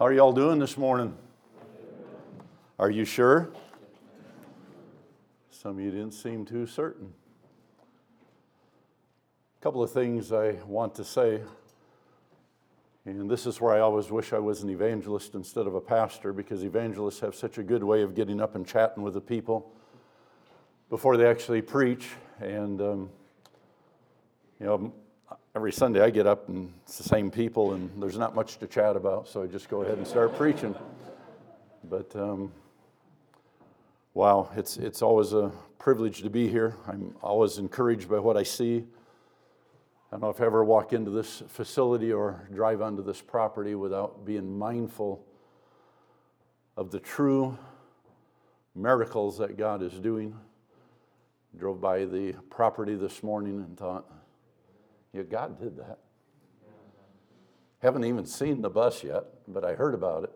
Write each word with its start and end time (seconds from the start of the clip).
How 0.00 0.06
are 0.06 0.14
y'all 0.14 0.32
doing 0.32 0.58
this 0.58 0.78
morning? 0.78 1.14
Are 2.78 2.90
you 2.90 3.04
sure? 3.04 3.50
Some 5.50 5.72
of 5.72 5.84
you 5.84 5.90
didn't 5.90 6.12
seem 6.12 6.46
too 6.46 6.64
certain. 6.66 7.12
A 9.60 9.62
couple 9.62 9.82
of 9.82 9.92
things 9.92 10.32
I 10.32 10.52
want 10.64 10.94
to 10.94 11.04
say. 11.04 11.42
And 13.04 13.30
this 13.30 13.44
is 13.44 13.60
where 13.60 13.74
I 13.74 13.80
always 13.80 14.10
wish 14.10 14.32
I 14.32 14.38
was 14.38 14.62
an 14.62 14.70
evangelist 14.70 15.34
instead 15.34 15.66
of 15.66 15.74
a 15.74 15.82
pastor 15.82 16.32
because 16.32 16.64
evangelists 16.64 17.20
have 17.20 17.34
such 17.34 17.58
a 17.58 17.62
good 17.62 17.84
way 17.84 18.00
of 18.00 18.14
getting 18.14 18.40
up 18.40 18.54
and 18.54 18.66
chatting 18.66 19.02
with 19.02 19.12
the 19.12 19.20
people 19.20 19.70
before 20.88 21.18
they 21.18 21.26
actually 21.26 21.60
preach. 21.60 22.08
And, 22.40 22.80
um, 22.80 23.10
you 24.60 24.64
know, 24.64 24.94
every 25.56 25.72
Sunday 25.72 26.00
I 26.00 26.10
get 26.10 26.26
up 26.26 26.48
and 26.48 26.72
it's 26.84 26.98
the 26.98 27.04
same 27.04 27.30
people, 27.30 27.74
and 27.74 27.90
there's 28.00 28.18
not 28.18 28.34
much 28.34 28.58
to 28.58 28.66
chat 28.66 28.96
about, 28.96 29.26
so 29.26 29.42
I 29.42 29.46
just 29.46 29.68
go 29.68 29.82
ahead 29.82 29.98
and 29.98 30.06
start 30.06 30.36
preaching. 30.36 30.74
But 31.84 32.14
um, 32.14 32.52
wow, 34.14 34.50
it's, 34.56 34.76
it's 34.76 35.02
always 35.02 35.32
a 35.32 35.50
privilege 35.78 36.22
to 36.22 36.30
be 36.30 36.48
here. 36.48 36.76
I'm 36.86 37.14
always 37.22 37.58
encouraged 37.58 38.08
by 38.08 38.18
what 38.18 38.36
I 38.36 38.44
see. 38.44 38.84
I 40.12 40.14
don't 40.14 40.22
know 40.22 40.30
if 40.30 40.40
I 40.40 40.44
ever 40.44 40.64
walk 40.64 40.92
into 40.92 41.10
this 41.10 41.42
facility 41.48 42.12
or 42.12 42.48
drive 42.52 42.80
onto 42.80 43.02
this 43.02 43.20
property 43.20 43.74
without 43.74 44.24
being 44.24 44.58
mindful 44.58 45.24
of 46.76 46.90
the 46.90 47.00
true 47.00 47.58
miracles 48.74 49.38
that 49.38 49.56
God 49.56 49.82
is 49.82 49.94
doing. 49.94 50.36
Drove 51.56 51.80
by 51.80 52.04
the 52.04 52.34
property 52.50 52.94
this 52.94 53.24
morning 53.24 53.56
and 53.60 53.76
thought, 53.76 54.04
yeah, 55.12 55.22
God 55.22 55.58
did 55.60 55.76
that. 55.76 55.98
Haven't 57.80 58.04
even 58.04 58.26
seen 58.26 58.60
the 58.60 58.70
bus 58.70 59.02
yet, 59.02 59.24
but 59.48 59.64
I 59.64 59.74
heard 59.74 59.94
about 59.94 60.24
it. 60.24 60.32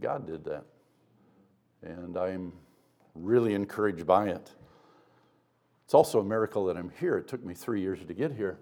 God 0.00 0.26
did 0.26 0.44
that. 0.44 0.64
And 1.82 2.16
I'm 2.16 2.52
really 3.14 3.54
encouraged 3.54 4.06
by 4.06 4.28
it. 4.28 4.50
It's 5.84 5.94
also 5.94 6.20
a 6.20 6.24
miracle 6.24 6.64
that 6.66 6.76
I'm 6.76 6.90
here. 6.98 7.18
It 7.18 7.28
took 7.28 7.44
me 7.44 7.54
three 7.54 7.80
years 7.80 7.98
to 8.06 8.14
get 8.14 8.32
here. 8.32 8.58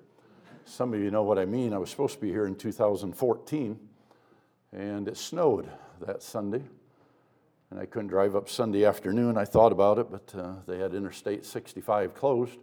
Some 0.64 0.94
of 0.94 1.00
you 1.00 1.10
know 1.10 1.22
what 1.22 1.38
I 1.38 1.44
mean. 1.44 1.72
I 1.72 1.78
was 1.78 1.90
supposed 1.90 2.14
to 2.14 2.20
be 2.20 2.30
here 2.30 2.46
in 2.46 2.54
2014, 2.54 3.78
and 4.72 5.08
it 5.08 5.16
snowed 5.16 5.68
that 6.00 6.22
Sunday. 6.22 6.62
And 7.70 7.80
I 7.80 7.86
couldn't 7.86 8.08
drive 8.08 8.36
up 8.36 8.48
Sunday 8.48 8.84
afternoon. 8.84 9.36
I 9.38 9.44
thought 9.44 9.72
about 9.72 9.98
it, 9.98 10.10
but 10.10 10.34
uh, 10.34 10.54
they 10.66 10.78
had 10.78 10.94
Interstate 10.94 11.44
65 11.44 12.14
closed. 12.14 12.58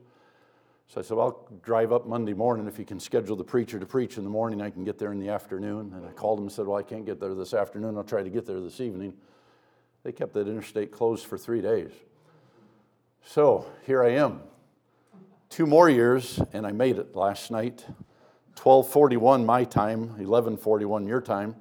So 0.89 0.99
I 0.99 1.03
said, 1.03 1.17
well, 1.17 1.27
I'll 1.27 1.59
drive 1.61 1.93
up 1.93 2.07
Monday 2.07 2.33
morning. 2.33 2.67
If 2.67 2.79
you 2.79 2.85
can 2.85 2.99
schedule 2.99 3.35
the 3.35 3.43
preacher 3.43 3.79
to 3.79 3.85
preach 3.85 4.17
in 4.17 4.23
the 4.23 4.29
morning, 4.29 4.59
I 4.59 4.71
can 4.71 4.83
get 4.83 4.97
there 4.97 5.11
in 5.11 5.19
the 5.19 5.29
afternoon. 5.29 5.93
And 5.95 6.03
I 6.03 6.11
called 6.11 6.39
him 6.39 6.45
and 6.45 6.51
said, 6.51 6.65
Well, 6.65 6.77
I 6.77 6.83
can't 6.83 7.05
get 7.05 7.19
there 7.19 7.35
this 7.35 7.53
afternoon. 7.53 7.95
I'll 7.95 8.03
try 8.03 8.23
to 8.23 8.29
get 8.29 8.47
there 8.47 8.59
this 8.59 8.81
evening. 8.81 9.13
They 10.03 10.11
kept 10.11 10.33
that 10.33 10.47
interstate 10.47 10.91
closed 10.91 11.27
for 11.27 11.37
three 11.37 11.61
days. 11.61 11.91
So 13.23 13.67
here 13.85 14.03
I 14.03 14.13
am. 14.13 14.41
Two 15.49 15.67
more 15.67 15.91
years, 15.91 16.41
and 16.53 16.65
I 16.65 16.71
made 16.71 16.97
it 16.97 17.15
last 17.15 17.51
night. 17.51 17.85
1241 18.57 19.45
my 19.45 19.65
time, 19.65 20.07
1141 20.17 21.05
your 21.05 21.21
time. 21.21 21.55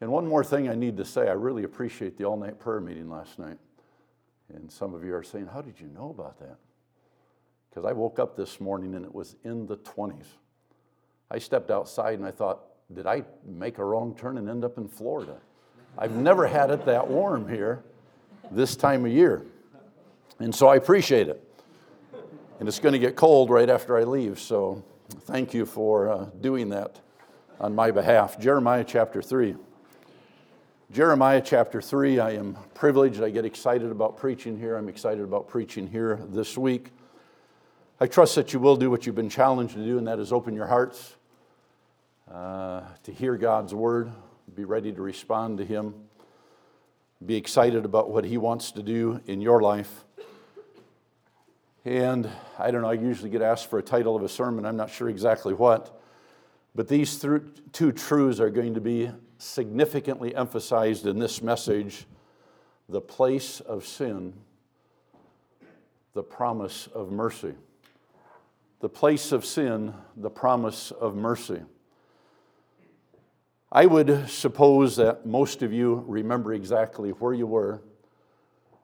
And 0.00 0.10
one 0.10 0.26
more 0.26 0.42
thing 0.42 0.68
I 0.68 0.74
need 0.74 0.96
to 0.96 1.04
say 1.04 1.28
I 1.28 1.32
really 1.32 1.62
appreciate 1.62 2.18
the 2.18 2.24
all 2.24 2.36
night 2.36 2.58
prayer 2.58 2.80
meeting 2.80 3.08
last 3.08 3.38
night. 3.38 3.58
And 4.52 4.70
some 4.70 4.94
of 4.94 5.04
you 5.04 5.14
are 5.14 5.22
saying, 5.22 5.46
How 5.46 5.62
did 5.62 5.78
you 5.80 5.86
know 5.86 6.10
about 6.10 6.40
that? 6.40 6.56
Because 7.70 7.84
I 7.84 7.92
woke 7.92 8.18
up 8.18 8.36
this 8.36 8.60
morning 8.60 8.94
and 8.94 9.04
it 9.04 9.14
was 9.14 9.36
in 9.44 9.66
the 9.66 9.76
20s. 9.76 10.26
I 11.30 11.38
stepped 11.38 11.70
outside 11.70 12.18
and 12.18 12.26
I 12.26 12.32
thought, 12.32 12.62
did 12.92 13.06
I 13.06 13.24
make 13.46 13.78
a 13.78 13.84
wrong 13.84 14.14
turn 14.16 14.36
and 14.38 14.48
end 14.48 14.64
up 14.64 14.76
in 14.76 14.88
Florida? 14.88 15.36
I've 15.96 16.16
never 16.16 16.46
had 16.46 16.70
it 16.70 16.84
that 16.86 17.06
warm 17.08 17.48
here 17.48 17.84
this 18.50 18.74
time 18.74 19.04
of 19.04 19.12
year. 19.12 19.44
And 20.40 20.54
so 20.54 20.66
I 20.66 20.76
appreciate 20.76 21.28
it. 21.28 21.46
And 22.58 22.68
it's 22.68 22.80
going 22.80 22.92
to 22.92 22.98
get 22.98 23.16
cold 23.16 23.50
right 23.50 23.70
after 23.70 23.96
I 23.96 24.02
leave, 24.02 24.38
so 24.38 24.84
thank 25.22 25.54
you 25.54 25.64
for 25.64 26.10
uh, 26.10 26.24
doing 26.40 26.68
that 26.70 27.00
on 27.58 27.74
my 27.74 27.90
behalf. 27.90 28.38
Jeremiah 28.38 28.84
chapter 28.84 29.22
3. 29.22 29.54
Jeremiah 30.92 31.40
chapter 31.40 31.80
3, 31.80 32.18
I 32.18 32.32
am 32.32 32.58
privileged. 32.74 33.22
I 33.22 33.30
get 33.30 33.44
excited 33.44 33.90
about 33.90 34.16
preaching 34.16 34.58
here. 34.58 34.76
I'm 34.76 34.88
excited 34.88 35.22
about 35.22 35.48
preaching 35.48 35.86
here 35.86 36.20
this 36.30 36.58
week. 36.58 36.90
I 38.02 38.06
trust 38.06 38.34
that 38.36 38.54
you 38.54 38.60
will 38.60 38.76
do 38.76 38.90
what 38.90 39.04
you've 39.04 39.14
been 39.14 39.28
challenged 39.28 39.74
to 39.74 39.84
do, 39.84 39.98
and 39.98 40.06
that 40.06 40.18
is 40.18 40.32
open 40.32 40.54
your 40.54 40.66
hearts 40.66 41.16
uh, 42.32 42.80
to 43.02 43.12
hear 43.12 43.36
God's 43.36 43.74
word, 43.74 44.10
be 44.54 44.64
ready 44.64 44.90
to 44.90 45.02
respond 45.02 45.58
to 45.58 45.66
Him, 45.66 45.92
be 47.26 47.36
excited 47.36 47.84
about 47.84 48.08
what 48.08 48.24
He 48.24 48.38
wants 48.38 48.72
to 48.72 48.82
do 48.82 49.20
in 49.26 49.42
your 49.42 49.60
life. 49.60 50.06
And 51.84 52.26
I 52.58 52.70
don't 52.70 52.80
know, 52.80 52.88
I 52.88 52.94
usually 52.94 53.28
get 53.28 53.42
asked 53.42 53.68
for 53.68 53.78
a 53.78 53.82
title 53.82 54.16
of 54.16 54.22
a 54.22 54.30
sermon, 54.30 54.64
I'm 54.64 54.78
not 54.78 54.88
sure 54.88 55.10
exactly 55.10 55.52
what, 55.52 56.00
but 56.74 56.88
these 56.88 57.20
th- 57.20 57.42
two 57.72 57.92
truths 57.92 58.40
are 58.40 58.48
going 58.48 58.72
to 58.72 58.80
be 58.80 59.10
significantly 59.36 60.34
emphasized 60.34 61.06
in 61.06 61.18
this 61.18 61.42
message 61.42 62.06
the 62.88 63.02
place 63.02 63.60
of 63.60 63.86
sin, 63.86 64.32
the 66.14 66.22
promise 66.22 66.86
of 66.94 67.12
mercy 67.12 67.52
the 68.80 68.88
place 68.88 69.30
of 69.30 69.44
sin, 69.44 69.94
the 70.16 70.30
promise 70.30 70.90
of 70.90 71.14
mercy. 71.14 71.60
I 73.70 73.86
would 73.86 74.28
suppose 74.28 74.96
that 74.96 75.26
most 75.26 75.62
of 75.62 75.72
you 75.72 76.04
remember 76.08 76.54
exactly 76.54 77.10
where 77.10 77.34
you 77.34 77.46
were 77.46 77.82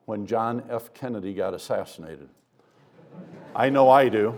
when 0.05 0.25
John 0.25 0.63
F. 0.69 0.93
Kennedy 0.93 1.33
got 1.33 1.53
assassinated. 1.53 2.29
I 3.55 3.69
know 3.69 3.89
I 3.89 4.07
do. 4.07 4.37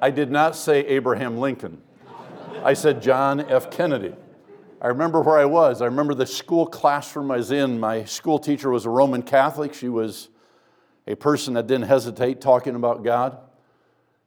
I 0.00 0.10
did 0.10 0.32
not 0.32 0.56
say 0.56 0.80
Abraham 0.86 1.38
Lincoln. 1.38 1.80
I 2.64 2.72
said 2.74 3.00
John 3.02 3.40
F. 3.40 3.70
Kennedy. 3.70 4.14
I 4.80 4.88
remember 4.88 5.20
where 5.20 5.38
I 5.38 5.44
was. 5.44 5.80
I 5.80 5.84
remember 5.84 6.14
the 6.14 6.26
school 6.26 6.66
classroom 6.66 7.30
I 7.30 7.36
was 7.36 7.52
in. 7.52 7.78
My 7.78 8.04
school 8.04 8.40
teacher 8.40 8.70
was 8.70 8.84
a 8.84 8.90
Roman 8.90 9.22
Catholic. 9.22 9.74
She 9.74 9.88
was 9.88 10.28
a 11.06 11.14
person 11.14 11.54
that 11.54 11.66
didn't 11.66 11.86
hesitate 11.86 12.40
talking 12.40 12.74
about 12.74 13.02
God. 13.02 13.38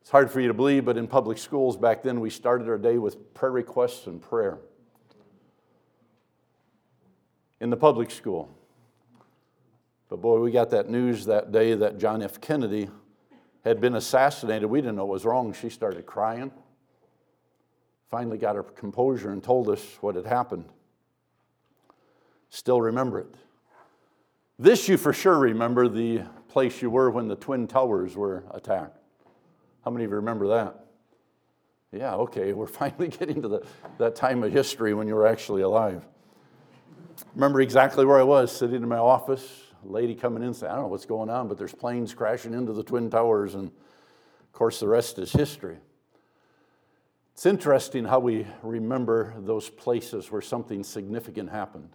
It's 0.01 0.09
hard 0.09 0.29
for 0.29 0.39
you 0.39 0.47
to 0.47 0.53
believe, 0.53 0.85
but 0.85 0.97
in 0.97 1.07
public 1.07 1.37
schools 1.37 1.77
back 1.77 2.03
then, 2.03 2.19
we 2.19 2.29
started 2.29 2.69
our 2.69 2.77
day 2.77 2.97
with 2.97 3.33
prayer 3.33 3.51
requests 3.51 4.07
and 4.07 4.21
prayer. 4.21 4.59
In 7.59 7.69
the 7.69 7.77
public 7.77 8.11
school. 8.11 8.55
But 10.09 10.21
boy, 10.21 10.39
we 10.39 10.51
got 10.51 10.69
that 10.71 10.89
news 10.89 11.25
that 11.25 11.51
day 11.51 11.73
that 11.73 11.97
John 11.97 12.21
F. 12.21 12.39
Kennedy 12.39 12.89
had 13.63 13.81
been 13.81 13.95
assassinated. 13.95 14.69
We 14.69 14.81
didn't 14.81 14.97
know 14.97 15.05
what 15.05 15.13
was 15.13 15.25
wrong. 15.25 15.53
She 15.53 15.69
started 15.69 16.05
crying. 16.05 16.51
Finally 18.11 18.37
got 18.37 18.55
her 18.55 18.63
composure 18.63 19.31
and 19.31 19.43
told 19.43 19.69
us 19.69 19.83
what 20.01 20.15
had 20.15 20.25
happened. 20.25 20.65
Still 22.49 22.79
remember 22.79 23.19
it. 23.19 23.33
This 24.59 24.87
you 24.87 24.97
for 24.97 25.11
sure 25.11 25.37
remember 25.37 25.89
the 25.89 26.21
place 26.55 26.81
you 26.81 26.89
were 26.89 27.11
when 27.11 27.27
the 27.27 27.35
Twin 27.35 27.67
Towers 27.67 28.16
were 28.16 28.45
attacked. 28.51 28.97
How 29.83 29.91
many 29.91 30.05
of 30.05 30.11
you 30.11 30.16
remember 30.16 30.47
that? 30.47 30.85
Yeah, 31.91 32.16
okay, 32.16 32.53
we're 32.53 32.66
finally 32.81 33.09
getting 33.09 33.41
to 33.41 33.49
the, 33.49 33.66
that 33.97 34.16
time 34.16 34.41
of 34.41 34.53
history 34.53 34.93
when 34.93 35.05
you 35.05 35.16
were 35.16 35.27
actually 35.27 35.63
alive. 35.63 36.05
Remember 37.33 37.59
exactly 37.59 38.05
where 38.05 38.17
I 38.17 38.23
was, 38.23 38.55
sitting 38.55 38.77
in 38.77 38.88
my 38.88 38.99
office, 38.99 39.63
a 39.85 39.91
lady 39.91 40.16
coming 40.16 40.43
in 40.43 40.53
saying, 40.53 40.71
I 40.71 40.75
don't 40.75 40.85
know 40.85 40.88
what's 40.88 41.05
going 41.05 41.29
on, 41.29 41.49
but 41.49 41.57
there's 41.57 41.73
planes 41.73 42.13
crashing 42.13 42.53
into 42.53 42.72
the 42.72 42.83
Twin 42.83 43.09
Towers, 43.09 43.55
and 43.55 43.67
of 43.67 44.51
course, 44.53 44.79
the 44.79 44.87
rest 44.87 45.19
is 45.19 45.33
history. 45.33 45.75
It's 47.33 47.45
interesting 47.45 48.05
how 48.05 48.19
we 48.19 48.47
remember 48.63 49.33
those 49.39 49.69
places 49.69 50.31
where 50.31 50.41
something 50.41 50.85
significant 50.85 51.49
happened. 51.49 51.90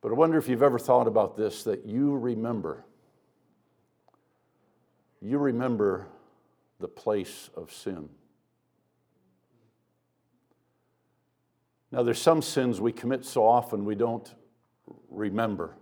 But 0.00 0.12
I 0.12 0.14
wonder 0.14 0.38
if 0.38 0.48
you've 0.48 0.62
ever 0.62 0.78
thought 0.78 1.08
about 1.08 1.36
this 1.36 1.64
that 1.64 1.84
you 1.84 2.14
remember 2.14 2.84
you 5.20 5.38
remember 5.38 6.06
the 6.78 6.88
place 6.88 7.50
of 7.56 7.72
sin. 7.72 8.08
Now, 11.92 12.02
there's 12.02 12.20
some 12.20 12.40
sins 12.40 12.80
we 12.80 12.92
commit 12.92 13.24
so 13.24 13.46
often 13.46 13.84
we 13.84 13.96
don't 13.96 14.32
remember. 15.10 15.76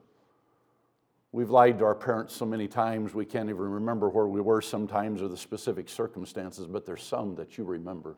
We've 1.33 1.51
lied 1.51 1.79
to 1.81 1.85
our 1.85 1.95
parents 1.95 2.35
so 2.35 2.47
many 2.47 2.67
times 2.67 3.15
we 3.15 3.27
can't 3.27 3.51
even 3.51 3.61
remember 3.61 4.09
where 4.09 4.27
we 4.27 4.41
were 4.41 4.63
sometimes 4.63 5.21
or 5.21 5.29
the 5.29 5.37
specific 5.37 5.89
circumstances, 5.89 6.67
but 6.67 6.87
there's 6.87 7.03
some 7.03 7.35
that 7.35 7.59
you 7.59 7.65
remember. 7.65 8.17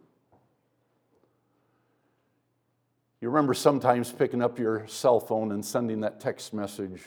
You 3.20 3.28
remember 3.28 3.52
sometimes 3.52 4.12
picking 4.12 4.40
up 4.40 4.58
your 4.58 4.86
cell 4.86 5.18
phone 5.18 5.52
and 5.52 5.64
sending 5.64 6.00
that 6.00 6.20
text 6.20 6.54
message 6.54 7.02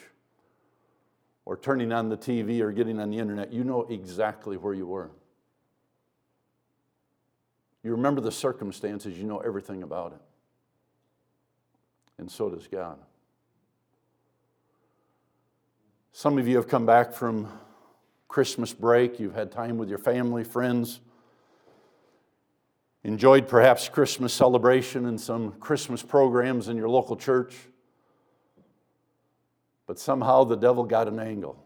or 1.46 1.58
turning 1.58 1.92
on 1.92 2.10
the 2.10 2.18
TV 2.18 2.62
or 2.62 2.72
getting 2.72 3.00
on 3.00 3.10
the 3.10 3.18
internet, 3.18 3.52
you 3.52 3.64
know 3.64 3.84
exactly 3.84 4.58
where 4.58 4.74
you 4.74 4.86
were. 4.86 5.12
You 7.84 7.92
remember 7.92 8.22
the 8.22 8.32
circumstances, 8.32 9.18
you 9.18 9.26
know 9.26 9.40
everything 9.40 9.84
about 9.84 10.14
it. 10.14 10.22
And 12.18 12.32
so 12.32 12.50
does 12.50 12.68
God. 12.68 12.98
Some 16.14 16.38
of 16.38 16.48
you 16.48 16.56
have 16.56 16.68
come 16.68 16.86
back 16.86 17.12
from 17.12 17.48
Christmas 18.28 18.72
break, 18.72 19.20
you've 19.20 19.36
had 19.36 19.52
time 19.52 19.78
with 19.78 19.90
your 19.90 19.98
family, 19.98 20.44
friends, 20.44 21.02
enjoyed 23.04 23.48
perhaps 23.48 23.90
Christmas 23.90 24.34
celebration 24.34 25.08
and 25.08 25.20
some 25.20 25.52
Christmas 25.54 26.02
programs 26.02 26.70
in 26.70 26.78
your 26.78 26.88
local 26.88 27.16
church. 27.16 27.54
But 29.86 30.00
somehow 30.00 30.44
the 30.44 30.56
devil 30.56 30.84
got 30.84 31.08
an 31.08 31.20
angle. 31.20 31.64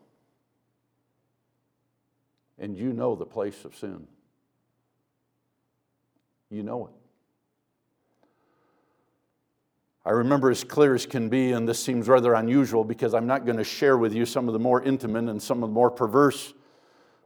And 2.58 2.76
you 2.76 2.94
know 2.94 3.16
the 3.16 3.26
place 3.26 3.66
of 3.66 3.76
sin. 3.76 4.08
You 6.50 6.64
know 6.64 6.88
it. 6.88 6.94
I 10.06 10.12
remember 10.12 10.50
as 10.50 10.64
clear 10.64 10.96
as 10.96 11.06
can 11.06 11.28
be, 11.28 11.52
and 11.52 11.68
this 11.68 11.84
seems 11.84 12.08
rather 12.08 12.34
unusual 12.34 12.86
because 12.86 13.14
I'm 13.14 13.28
not 13.28 13.46
going 13.46 13.58
to 13.58 13.64
share 13.66 13.98
with 13.98 14.14
you 14.14 14.26
some 14.26 14.48
of 14.48 14.54
the 14.54 14.60
more 14.60 14.82
intimate 14.82 15.28
and 15.28 15.42
some 15.42 15.62
of 15.62 15.70
the 15.70 15.74
more 15.74 15.92
perverse 15.92 16.54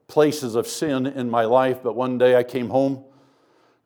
places 0.07 0.55
of 0.55 0.65
sin 0.65 1.05
in 1.05 1.29
my 1.29 1.45
life, 1.45 1.83
but 1.83 1.95
one 1.95 2.17
day 2.17 2.35
I 2.35 2.43
came 2.43 2.69
home 2.69 3.05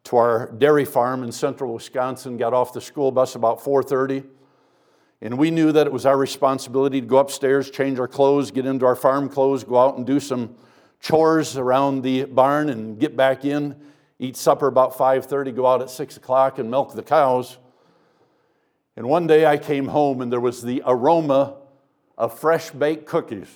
to 0.05 0.17
our 0.17 0.49
dairy 0.51 0.85
farm 0.85 1.23
in 1.23 1.31
central 1.31 1.73
Wisconsin, 1.73 2.37
got 2.37 2.53
off 2.53 2.71
the 2.73 2.79
school 2.79 3.11
bus 3.11 3.35
about 3.35 3.59
4:30, 3.59 4.23
and 5.25 5.39
we 5.39 5.49
knew 5.49 5.71
that 5.71 5.87
it 5.87 5.91
was 5.91 6.05
our 6.05 6.19
responsibility 6.19 7.01
to 7.01 7.07
go 7.07 7.17
upstairs, 7.17 7.71
change 7.71 7.97
our 7.97 8.07
clothes, 8.07 8.51
get 8.51 8.67
into 8.67 8.85
our 8.85 8.95
farm 8.95 9.27
clothes, 9.27 9.63
go 9.63 9.75
out 9.75 9.97
and 9.97 10.05
do 10.05 10.19
some 10.19 10.55
chores 11.01 11.57
around 11.57 12.03
the 12.03 12.25
barn 12.25 12.69
and 12.69 12.99
get 12.99 13.17
back 13.17 13.43
in, 13.43 13.75
eat 14.19 14.37
supper 14.37 14.67
about 14.67 14.95
5:30, 14.95 15.51
go 15.51 15.65
out 15.65 15.81
at 15.81 15.89
6 15.89 16.15
o'clock 16.17 16.59
and 16.59 16.69
milk 16.69 16.93
the 16.93 17.01
cows. 17.01 17.57
And 18.95 19.09
one 19.09 19.25
day 19.25 19.47
I 19.47 19.57
came 19.57 19.87
home 19.87 20.21
and 20.21 20.31
there 20.31 20.39
was 20.39 20.61
the 20.61 20.83
aroma 20.85 21.55
of 22.19 22.37
fresh 22.37 22.69
baked 22.69 23.07
cookies. 23.07 23.49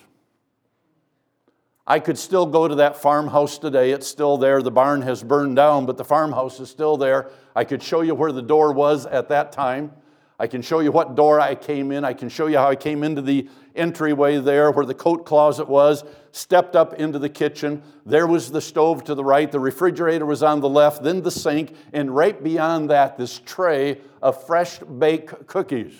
I 1.85 1.99
could 1.99 2.17
still 2.17 2.47
go 2.47 2.67
to 2.67 2.75
that 2.75 2.97
farmhouse 2.97 3.59
today. 3.59 3.91
It's 3.91 4.07
still 4.07 4.39
there. 4.39 4.63
The 4.63 4.71
barn 4.71 5.03
has 5.03 5.21
burned 5.21 5.55
down, 5.55 5.85
but 5.85 5.97
the 5.97 6.03
farmhouse 6.03 6.59
is 6.59 6.71
still 6.71 6.97
there. 6.97 7.29
I 7.55 7.63
could 7.63 7.83
show 7.83 8.01
you 8.01 8.15
where 8.15 8.31
the 8.31 8.41
door 8.41 8.73
was 8.73 9.05
at 9.05 9.29
that 9.29 9.51
time. 9.51 9.91
I 10.39 10.47
can 10.47 10.61
show 10.61 10.79
you 10.79 10.91
what 10.91 11.15
door 11.15 11.41
I 11.41 11.53
came 11.53 11.91
in. 11.91 12.05
I 12.05 12.13
can 12.13 12.29
show 12.29 12.47
you 12.47 12.57
how 12.57 12.69
I 12.69 12.75
came 12.75 13.03
into 13.03 13.21
the 13.21 13.49
entryway 13.75 14.39
there 14.39 14.71
where 14.71 14.85
the 14.85 14.93
coat 14.93 15.25
closet 15.25 15.67
was, 15.67 16.05
stepped 16.31 16.77
up 16.77 16.93
into 16.93 17.19
the 17.19 17.27
kitchen. 17.27 17.83
There 18.05 18.25
was 18.25 18.49
the 18.49 18.61
stove 18.61 19.03
to 19.05 19.15
the 19.15 19.23
right, 19.23 19.51
the 19.51 19.59
refrigerator 19.59 20.25
was 20.25 20.41
on 20.41 20.61
the 20.61 20.69
left, 20.69 21.03
then 21.03 21.21
the 21.21 21.31
sink, 21.31 21.75
and 21.91 22.15
right 22.15 22.41
beyond 22.41 22.89
that, 22.89 23.17
this 23.17 23.39
tray 23.45 23.99
of 24.21 24.41
fresh 24.45 24.79
baked 24.79 25.45
cookies. 25.47 25.93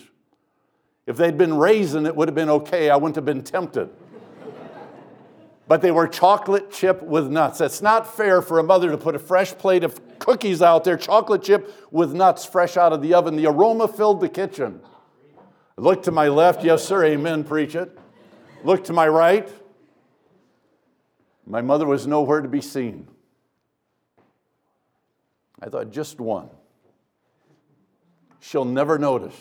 If 1.05 1.17
they'd 1.17 1.37
been 1.37 1.55
raisin, 1.57 2.05
it 2.05 2.15
would 2.15 2.27
have 2.27 2.35
been 2.35 2.49
okay. 2.49 2.89
I 2.89 2.95
wouldn't 2.95 3.15
have 3.15 3.25
been 3.25 3.43
tempted. 3.43 3.89
But 5.69 5.83
they 5.83 5.91
were 5.91 6.07
chocolate 6.07 6.71
chip 6.71 7.03
with 7.03 7.29
nuts. 7.29 7.59
That's 7.59 7.79
not 7.79 8.11
fair 8.17 8.41
for 8.41 8.57
a 8.57 8.63
mother 8.63 8.89
to 8.89 8.97
put 8.97 9.13
a 9.13 9.19
fresh 9.19 9.53
plate 9.53 9.83
of 9.83 10.01
cookies 10.17 10.63
out 10.63 10.83
there, 10.83 10.97
chocolate 10.97 11.43
chip 11.43 11.71
with 11.91 12.11
nuts 12.11 12.43
fresh 12.43 12.75
out 12.75 12.91
of 12.91 13.03
the 13.03 13.13
oven. 13.13 13.35
The 13.35 13.45
aroma 13.45 13.87
filled 13.87 14.19
the 14.19 14.29
kitchen. 14.29 14.81
Look 15.77 16.01
to 16.03 16.11
my 16.11 16.27
left, 16.27 16.63
yes, 16.63 16.83
sir, 16.83 17.05
amen, 17.05 17.43
preach 17.43 17.75
it. 17.75 17.95
Look 18.63 18.85
to 18.85 18.93
my 18.93 19.07
right. 19.07 19.47
My 21.45 21.61
mother 21.61 21.85
was 21.85 22.07
nowhere 22.07 22.41
to 22.41 22.49
be 22.49 22.61
seen. 22.61 23.07
I 25.61 25.69
thought, 25.69 25.91
just 25.91 26.19
one. 26.19 26.49
She'll 28.39 28.65
never 28.65 28.97
notice. 28.97 29.35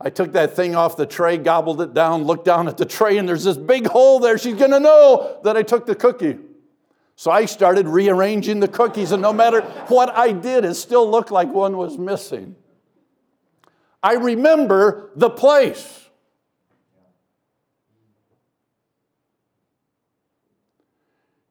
I 0.00 0.10
took 0.10 0.32
that 0.32 0.54
thing 0.54 0.76
off 0.76 0.96
the 0.96 1.06
tray, 1.06 1.38
gobbled 1.38 1.80
it 1.80 1.94
down, 1.94 2.24
looked 2.24 2.44
down 2.44 2.68
at 2.68 2.76
the 2.76 2.84
tray, 2.84 3.16
and 3.16 3.28
there's 3.28 3.44
this 3.44 3.56
big 3.56 3.86
hole 3.86 4.20
there. 4.20 4.36
She's 4.36 4.56
gonna 4.56 4.80
know 4.80 5.40
that 5.44 5.56
I 5.56 5.62
took 5.62 5.86
the 5.86 5.94
cookie. 5.94 6.38
So 7.16 7.30
I 7.30 7.46
started 7.46 7.88
rearranging 7.88 8.60
the 8.60 8.68
cookies, 8.68 9.10
and 9.10 9.22
no 9.22 9.32
matter 9.32 9.62
what 9.88 10.10
I 10.14 10.32
did, 10.32 10.66
it 10.66 10.74
still 10.74 11.10
looked 11.10 11.30
like 11.30 11.48
one 11.48 11.78
was 11.78 11.96
missing. 11.96 12.56
I 14.02 14.14
remember 14.14 15.10
the 15.16 15.30
place. 15.30 16.02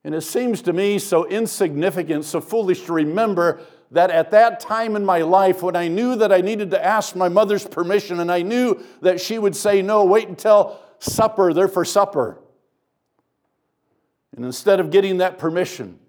And 0.03 0.13
it 0.13 0.21
seems 0.21 0.61
to 0.61 0.71
me 0.71 0.99
so 0.99 1.25
insignificant, 1.25 2.25
so 2.25 2.39
foolish 2.39 2.83
to 2.85 2.93
remember 2.93 3.59
that 3.91 4.09
at 4.09 4.31
that 4.31 4.59
time 4.59 4.95
in 4.95 5.05
my 5.05 5.19
life, 5.19 5.61
when 5.61 5.75
I 5.75 5.87
knew 5.87 6.15
that 6.15 6.31
I 6.31 6.41
needed 6.41 6.71
to 6.71 6.83
ask 6.83 7.15
my 7.15 7.29
mother's 7.29 7.65
permission 7.65 8.19
and 8.19 8.31
I 8.31 8.41
knew 8.41 8.83
that 9.01 9.21
she 9.21 9.37
would 9.37 9.55
say, 9.55 9.81
No, 9.81 10.03
wait 10.05 10.27
until 10.27 10.79
supper, 10.99 11.53
they're 11.53 11.67
for 11.67 11.85
supper. 11.85 12.39
And 14.35 14.43
instead 14.43 14.79
of 14.79 14.91
getting 14.91 15.17
that 15.17 15.37
permission, 15.37 15.99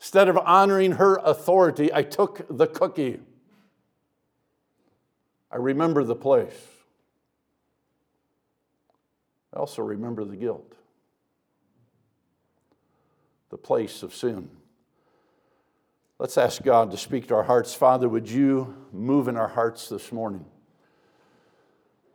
instead 0.00 0.28
of 0.28 0.38
honoring 0.38 0.92
her 0.92 1.16
authority, 1.16 1.92
I 1.92 2.02
took 2.02 2.46
the 2.48 2.66
cookie. 2.66 3.20
I 5.50 5.56
remember 5.56 6.04
the 6.04 6.16
place. 6.16 6.66
I 9.54 9.58
also 9.58 9.82
remember 9.82 10.24
the 10.24 10.36
guilt, 10.36 10.74
the 13.50 13.58
place 13.58 14.02
of 14.02 14.14
sin. 14.14 14.50
Let's 16.20 16.36
ask 16.36 16.64
God 16.64 16.90
to 16.90 16.96
speak 16.96 17.28
to 17.28 17.36
our 17.36 17.44
hearts. 17.44 17.74
Father, 17.74 18.08
would 18.08 18.28
you 18.28 18.74
move 18.92 19.28
in 19.28 19.36
our 19.36 19.46
hearts 19.46 19.88
this 19.88 20.10
morning? 20.10 20.44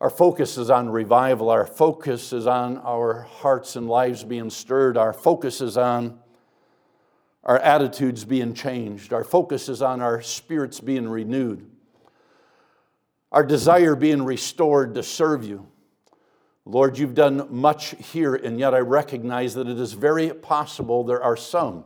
Our 0.02 0.10
focus 0.10 0.58
is 0.58 0.70
on 0.70 0.90
revival. 0.90 1.50
Our 1.50 1.66
focus 1.66 2.34
is 2.34 2.46
on 2.46 2.80
our 2.80 3.22
hearts 3.22 3.78
and 3.78 3.88
lives 3.88 4.26
being 4.26 4.50
stirred. 4.50 4.98
Our 4.98 5.14
focus 5.14 5.62
is 5.62 5.78
on 5.78 6.20
our 7.46 7.58
attitudes 7.60 8.26
being 8.26 8.54
changed. 8.54 9.14
Our 9.14 9.24
focus 9.24 9.70
is 9.70 9.82
on 9.82 10.02
our 10.02 10.22
spirits 10.22 10.82
being 10.82 11.08
renewed. 11.08 11.72
Our 13.32 13.46
desire 13.46 13.96
being 13.96 14.24
restored 14.26 14.96
to 14.96 15.04
serve 15.04 15.46
you. 15.46 15.66
Lord, 16.66 16.98
you've 16.98 17.16
done 17.16 17.48
much 17.50 17.96
here, 18.12 18.36
and 18.36 18.60
yet 18.60 18.74
I 18.74 18.80
recognize 18.80 19.54
that 19.54 19.70
it 19.70 19.80
is 19.80 19.94
very 19.94 20.34
possible 20.34 21.06
there 21.06 21.24
are 21.24 21.38
some 21.38 21.86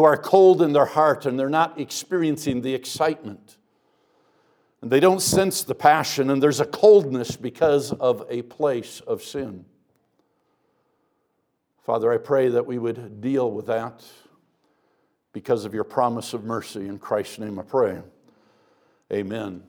who 0.00 0.04
are 0.04 0.16
cold 0.16 0.62
in 0.62 0.72
their 0.72 0.86
heart 0.86 1.26
and 1.26 1.38
they're 1.38 1.50
not 1.50 1.78
experiencing 1.78 2.62
the 2.62 2.74
excitement 2.74 3.58
and 4.80 4.90
they 4.90 4.98
don't 4.98 5.20
sense 5.20 5.62
the 5.62 5.74
passion, 5.74 6.30
and 6.30 6.42
there's 6.42 6.58
a 6.58 6.64
coldness 6.64 7.36
because 7.36 7.92
of 7.92 8.24
a 8.30 8.40
place 8.40 9.00
of 9.00 9.22
sin. 9.22 9.66
Father, 11.84 12.10
I 12.10 12.16
pray 12.16 12.48
that 12.48 12.64
we 12.64 12.78
would 12.78 13.20
deal 13.20 13.50
with 13.50 13.66
that 13.66 14.02
because 15.34 15.66
of 15.66 15.74
your 15.74 15.84
promise 15.84 16.32
of 16.32 16.44
mercy. 16.44 16.88
In 16.88 16.98
Christ's 16.98 17.38
name 17.38 17.58
I 17.58 17.62
pray. 17.62 18.00
Amen. 19.12 19.62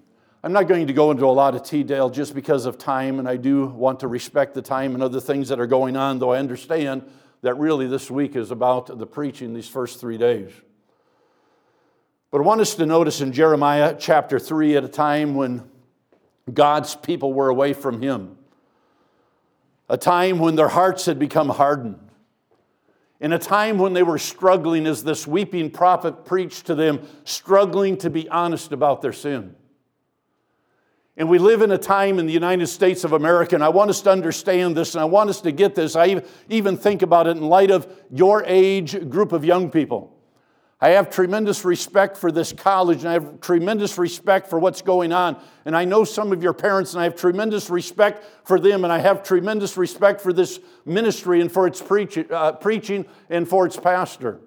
I'm 0.46 0.54
not 0.54 0.70
going 0.70 0.88
to 0.88 0.94
go 0.94 1.12
into 1.12 1.26
a 1.26 1.28
lot 1.28 1.56
of 1.56 1.70
detail 1.70 2.10
just 2.10 2.34
because 2.34 2.66
of 2.66 2.78
time, 2.78 3.20
and 3.20 3.28
I 3.28 3.36
do 3.36 3.66
want 3.66 4.00
to 4.00 4.08
respect 4.08 4.54
the 4.54 4.62
time 4.62 4.94
and 4.94 5.04
other 5.04 5.20
things 5.20 5.50
that 5.50 5.60
are 5.60 5.68
going 5.68 5.98
on, 5.98 6.20
though 6.20 6.32
I 6.32 6.38
understand 6.38 7.04
that 7.42 7.56
really 7.56 7.88
this 7.88 8.12
week 8.12 8.36
is 8.36 8.52
about 8.52 8.98
the 8.98 9.06
preaching 9.06 9.54
these 9.54 9.68
first 9.68 10.00
three 10.00 10.18
days. 10.18 10.52
But 12.30 12.40
I 12.40 12.42
want 12.42 12.62
us 12.62 12.76
to 12.76 12.86
notice 12.86 13.20
in 13.20 13.34
Jeremiah 13.34 13.96
chapter 14.00 14.40
3 14.40 14.78
at 14.78 14.84
a 14.84 14.88
time 14.88 15.36
when 15.36 15.70
God's 16.52 16.96
people 16.96 17.34
were 17.34 17.50
away 17.50 17.74
from 17.74 18.02
Him, 18.02 18.38
a 19.90 19.98
time 19.98 20.40
when 20.40 20.56
their 20.56 20.70
hearts 20.70 21.06
had 21.06 21.20
become 21.20 21.50
hardened, 21.50 22.00
in 23.20 23.34
a 23.34 23.40
time 23.40 23.78
when 23.78 23.94
they 23.94 24.04
were 24.04 24.18
struggling, 24.18 24.88
as 24.88 25.04
this 25.04 25.28
weeping 25.28 25.70
prophet 25.70 26.26
preached 26.26 26.68
to 26.68 26.76
them, 26.76 27.06
struggling 27.24 27.98
to 27.98 28.10
be 28.10 28.30
honest 28.30 28.72
about 28.72 29.02
their 29.02 29.14
sin. 29.14 29.56
And 31.18 31.30
we 31.30 31.40
live 31.40 31.62
in 31.62 31.72
a 31.72 31.78
time 31.78 32.20
in 32.20 32.26
the 32.26 32.34
United 32.34 32.68
States 32.68 33.04
of 33.04 33.12
America, 33.12 33.54
and 33.56 33.64
I 33.64 33.70
want 33.70 33.90
us 33.90 34.02
to 34.02 34.12
understand 34.12 34.78
this 34.78 34.96
and 34.96 35.02
I 35.02 35.06
want 35.06 35.30
us 35.30 35.42
to 35.42 35.52
get 35.52 35.76
this. 35.76 35.96
I 35.96 36.24
even 36.50 36.78
think 36.78 37.02
about 37.02 37.28
it 37.28 37.32
in 37.32 37.44
light 37.44 37.70
of 37.70 37.92
your 38.10 38.44
age 38.46 39.10
group 39.10 39.34
of 39.34 39.44
young 39.44 39.70
people. 39.70 40.18
I 40.84 40.90
have 40.92 41.12
tremendous 41.12 41.64
respect 41.64 42.18
for 42.18 42.32
this 42.32 42.52
college 42.54 43.00
and 43.00 43.10
I 43.10 43.14
have 43.14 43.40
tremendous 43.40 44.00
respect 44.00 44.48
for 44.48 44.58
what's 44.58 44.82
going 44.82 45.14
on. 45.14 45.40
And 45.64 45.76
I 45.76 45.86
know 45.86 46.04
some 46.04 46.32
of 46.32 46.42
your 46.42 46.54
parents 46.54 46.94
and 46.94 47.02
I 47.02 47.04
have 47.04 47.16
tremendous 47.16 47.70
respect 47.70 48.26
for 48.48 48.60
them 48.60 48.84
and 48.84 48.92
I 48.92 48.98
have 48.98 49.22
tremendous 49.22 49.78
respect 49.78 50.22
for 50.22 50.34
this 50.34 50.60
ministry 50.84 51.40
and 51.40 51.52
for 51.52 51.68
its 51.68 51.80
preaching, 51.80 52.26
uh, 52.32 52.54
preaching 52.54 53.06
and 53.30 53.48
for 53.48 53.68
its 53.68 53.78
pastor. 53.78 54.42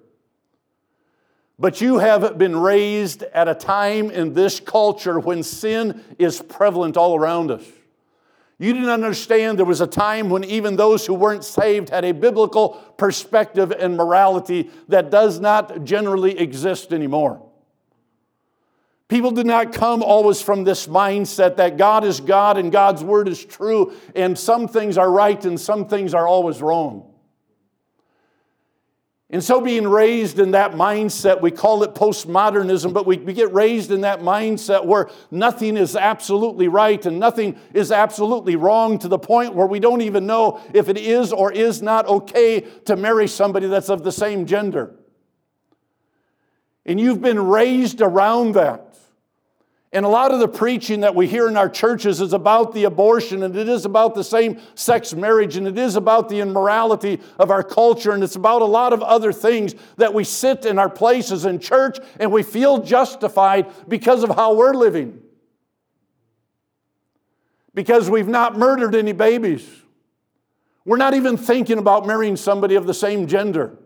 But 1.57 1.79
you 1.79 1.99
have 1.99 2.37
been 2.37 2.57
raised 2.57 3.23
at 3.23 3.47
a 3.47 3.55
time 3.55 4.11
in 4.11 4.33
this 4.33 4.59
culture 4.59 5.19
when 5.19 5.41
sin 5.41 6.03
is 6.19 6.41
prevalent 6.41 6.97
all 6.97 7.15
around 7.15 7.49
us. 7.49 7.63
You 8.57 8.73
didn't 8.73 8.89
understand 8.89 9.57
there 9.57 9.65
was 9.65 9.81
a 9.81 9.87
time 9.87 10.29
when 10.29 10.43
even 10.45 10.75
those 10.75 11.05
who 11.05 11.13
weren't 11.13 11.43
saved 11.43 11.89
had 11.89 12.05
a 12.05 12.13
biblical 12.13 12.69
perspective 12.97 13.71
and 13.71 13.97
morality 13.97 14.69
that 14.87 15.11
does 15.11 15.39
not 15.39 15.83
generally 15.83 16.37
exist 16.37 16.93
anymore. 16.93 17.41
People 19.07 19.31
do 19.31 19.43
not 19.43 19.71
come 19.71 20.01
always 20.01 20.41
from 20.41 20.63
this 20.63 20.87
mindset 20.87 21.57
that 21.57 21.77
God 21.77 22.03
is 22.03 22.19
God 22.19 22.57
and 22.57 22.71
God's 22.71 23.03
word 23.03 23.27
is 23.27 23.43
true, 23.43 23.93
and 24.15 24.37
some 24.37 24.67
things 24.67 24.97
are 24.97 25.11
right 25.11 25.43
and 25.45 25.59
some 25.59 25.87
things 25.87 26.13
are 26.13 26.27
always 26.27 26.61
wrong. 26.61 27.11
And 29.35 29.43
so, 29.43 29.59
being 29.59 29.85
raised 29.85 30.39
in 30.39 30.51
that 30.51 30.75
mindset, 30.75 31.41
we 31.41 31.51
call 31.51 31.83
it 31.83 31.93
postmodernism, 31.93 32.93
but 32.93 33.05
we, 33.05 33.17
we 33.17 33.33
get 33.33 33.53
raised 33.53 33.91
in 33.91 33.99
that 33.99 34.21
mindset 34.21 34.85
where 34.85 35.09
nothing 35.29 35.75
is 35.75 35.97
absolutely 35.97 36.69
right 36.69 37.05
and 37.05 37.19
nothing 37.19 37.59
is 37.73 37.91
absolutely 37.91 38.55
wrong 38.55 38.97
to 38.99 39.09
the 39.09 39.19
point 39.19 39.53
where 39.53 39.67
we 39.67 39.81
don't 39.81 39.99
even 39.99 40.25
know 40.25 40.61
if 40.73 40.87
it 40.87 40.95
is 40.95 41.33
or 41.33 41.51
is 41.51 41.81
not 41.81 42.07
okay 42.07 42.61
to 42.85 42.95
marry 42.95 43.27
somebody 43.27 43.67
that's 43.67 43.89
of 43.89 44.05
the 44.05 44.11
same 44.13 44.45
gender. 44.45 44.95
And 46.85 46.97
you've 46.97 47.21
been 47.21 47.45
raised 47.45 47.99
around 47.99 48.53
that. 48.53 48.84
And 49.95 50.05
a 50.05 50.09
lot 50.09 50.33
of 50.33 50.41
the 50.41 50.47
preaching 50.49 50.99
that 50.99 51.15
we 51.15 51.25
hear 51.25 51.47
in 51.47 51.55
our 51.55 51.69
churches 51.69 52.19
is 52.19 52.33
about 52.33 52.73
the 52.73 52.83
abortion, 52.83 53.43
and 53.43 53.55
it 53.55 53.69
is 53.69 53.85
about 53.85 54.13
the 54.13 54.25
same 54.25 54.59
sex 54.75 55.13
marriage, 55.13 55.55
and 55.55 55.65
it 55.65 55.77
is 55.77 55.95
about 55.95 56.27
the 56.27 56.41
immorality 56.41 57.21
of 57.39 57.49
our 57.49 57.63
culture, 57.63 58.11
and 58.11 58.21
it's 58.21 58.35
about 58.35 58.61
a 58.61 58.65
lot 58.65 58.91
of 58.91 59.01
other 59.01 59.31
things 59.31 59.73
that 59.95 60.13
we 60.13 60.25
sit 60.25 60.65
in 60.65 60.77
our 60.77 60.89
places 60.89 61.45
in 61.45 61.59
church 61.59 61.97
and 62.19 62.29
we 62.29 62.43
feel 62.43 62.79
justified 62.79 63.71
because 63.87 64.21
of 64.21 64.31
how 64.31 64.53
we're 64.53 64.73
living. 64.73 65.21
Because 67.73 68.09
we've 68.09 68.27
not 68.27 68.57
murdered 68.57 68.95
any 68.95 69.13
babies. 69.13 69.65
We're 70.83 70.97
not 70.97 71.13
even 71.13 71.37
thinking 71.37 71.77
about 71.77 72.05
marrying 72.05 72.35
somebody 72.35 72.75
of 72.75 72.85
the 72.85 72.93
same 72.93 73.27
gender. 73.27 73.77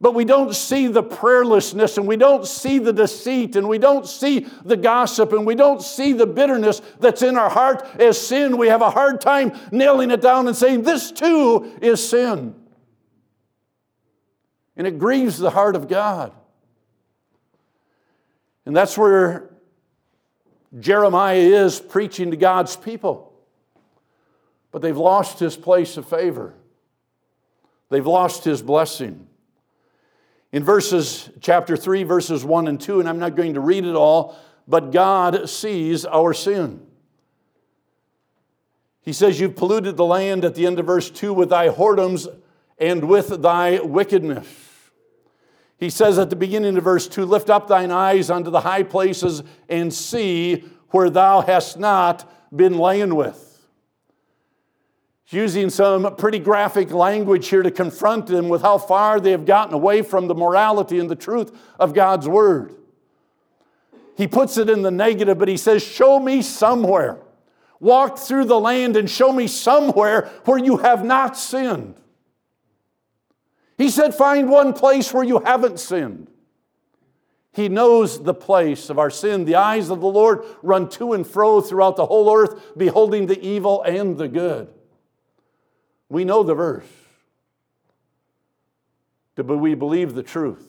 But 0.00 0.14
we 0.14 0.24
don't 0.24 0.54
see 0.54 0.86
the 0.86 1.02
prayerlessness 1.02 1.98
and 1.98 2.06
we 2.06 2.16
don't 2.16 2.46
see 2.46 2.78
the 2.78 2.92
deceit 2.92 3.54
and 3.54 3.68
we 3.68 3.76
don't 3.76 4.06
see 4.06 4.46
the 4.64 4.76
gossip 4.76 5.32
and 5.32 5.44
we 5.44 5.54
don't 5.54 5.82
see 5.82 6.14
the 6.14 6.26
bitterness 6.26 6.80
that's 6.98 7.20
in 7.20 7.36
our 7.36 7.50
heart 7.50 7.86
as 8.00 8.18
sin. 8.18 8.56
We 8.56 8.68
have 8.68 8.80
a 8.80 8.90
hard 8.90 9.20
time 9.20 9.52
nailing 9.70 10.10
it 10.10 10.22
down 10.22 10.48
and 10.48 10.56
saying, 10.56 10.82
This 10.82 11.12
too 11.12 11.76
is 11.82 12.08
sin. 12.08 12.54
And 14.74 14.86
it 14.86 14.98
grieves 14.98 15.36
the 15.36 15.50
heart 15.50 15.76
of 15.76 15.86
God. 15.86 16.32
And 18.64 18.74
that's 18.74 18.96
where 18.96 19.50
Jeremiah 20.78 21.36
is 21.36 21.78
preaching 21.78 22.30
to 22.30 22.38
God's 22.38 22.74
people. 22.74 23.34
But 24.72 24.80
they've 24.80 24.96
lost 24.96 25.40
his 25.40 25.58
place 25.58 25.98
of 25.98 26.08
favor, 26.08 26.54
they've 27.90 28.06
lost 28.06 28.44
his 28.44 28.62
blessing. 28.62 29.26
In 30.52 30.64
verses, 30.64 31.30
chapter 31.40 31.76
3, 31.76 32.02
verses 32.02 32.44
1 32.44 32.66
and 32.66 32.80
2, 32.80 33.00
and 33.00 33.08
I'm 33.08 33.18
not 33.18 33.36
going 33.36 33.54
to 33.54 33.60
read 33.60 33.84
it 33.84 33.94
all, 33.94 34.36
but 34.66 34.90
God 34.90 35.48
sees 35.48 36.04
our 36.04 36.34
sin. 36.34 36.86
He 39.00 39.12
says, 39.12 39.40
You've 39.40 39.56
polluted 39.56 39.96
the 39.96 40.04
land 40.04 40.44
at 40.44 40.54
the 40.54 40.66
end 40.66 40.78
of 40.78 40.86
verse 40.86 41.10
2 41.10 41.32
with 41.32 41.50
thy 41.50 41.68
whoredoms 41.68 42.26
and 42.78 43.08
with 43.08 43.42
thy 43.42 43.80
wickedness. 43.80 44.46
He 45.76 45.88
says 45.88 46.18
at 46.18 46.30
the 46.30 46.36
beginning 46.36 46.76
of 46.76 46.84
verse 46.84 47.08
2 47.08 47.24
Lift 47.24 47.48
up 47.48 47.68
thine 47.68 47.90
eyes 47.90 48.28
unto 48.28 48.50
the 48.50 48.60
high 48.60 48.82
places 48.82 49.42
and 49.68 49.92
see 49.92 50.64
where 50.90 51.10
thou 51.10 51.40
hast 51.40 51.78
not 51.78 52.30
been 52.54 52.76
lain 52.76 53.14
with 53.14 53.49
using 55.32 55.70
some 55.70 56.16
pretty 56.16 56.40
graphic 56.40 56.90
language 56.90 57.48
here 57.48 57.62
to 57.62 57.70
confront 57.70 58.26
them 58.26 58.48
with 58.48 58.62
how 58.62 58.78
far 58.78 59.20
they 59.20 59.30
have 59.30 59.46
gotten 59.46 59.74
away 59.74 60.02
from 60.02 60.26
the 60.26 60.34
morality 60.34 60.98
and 60.98 61.08
the 61.08 61.16
truth 61.16 61.56
of 61.78 61.94
God's 61.94 62.28
Word. 62.28 62.74
He 64.16 64.26
puts 64.26 64.58
it 64.58 64.68
in 64.68 64.82
the 64.82 64.90
negative, 64.90 65.38
but 65.38 65.48
he 65.48 65.56
says, 65.56 65.82
Show 65.82 66.18
me 66.18 66.42
somewhere. 66.42 67.18
Walk 67.78 68.18
through 68.18 68.44
the 68.44 68.60
land 68.60 68.96
and 68.96 69.08
show 69.08 69.32
me 69.32 69.46
somewhere 69.46 70.26
where 70.44 70.58
you 70.58 70.78
have 70.78 71.04
not 71.04 71.38
sinned. 71.38 71.94
He 73.78 73.88
said, 73.88 74.14
Find 74.14 74.50
one 74.50 74.74
place 74.74 75.14
where 75.14 75.24
you 75.24 75.38
haven't 75.38 75.80
sinned. 75.80 76.28
He 77.52 77.68
knows 77.68 78.22
the 78.22 78.34
place 78.34 78.90
of 78.90 78.98
our 78.98 79.10
sin. 79.10 79.44
The 79.44 79.54
eyes 79.56 79.90
of 79.90 80.00
the 80.00 80.06
Lord 80.06 80.44
run 80.62 80.88
to 80.90 81.14
and 81.14 81.26
fro 81.26 81.60
throughout 81.60 81.96
the 81.96 82.06
whole 82.06 82.36
earth, 82.36 82.76
beholding 82.76 83.26
the 83.26 83.40
evil 83.40 83.82
and 83.82 84.18
the 84.18 84.28
good. 84.28 84.68
We 86.10 86.24
know 86.24 86.42
the 86.42 86.54
verse, 86.54 86.84
but 89.36 89.56
we 89.56 89.74
believe 89.74 90.14
the 90.14 90.24
truth. 90.24 90.66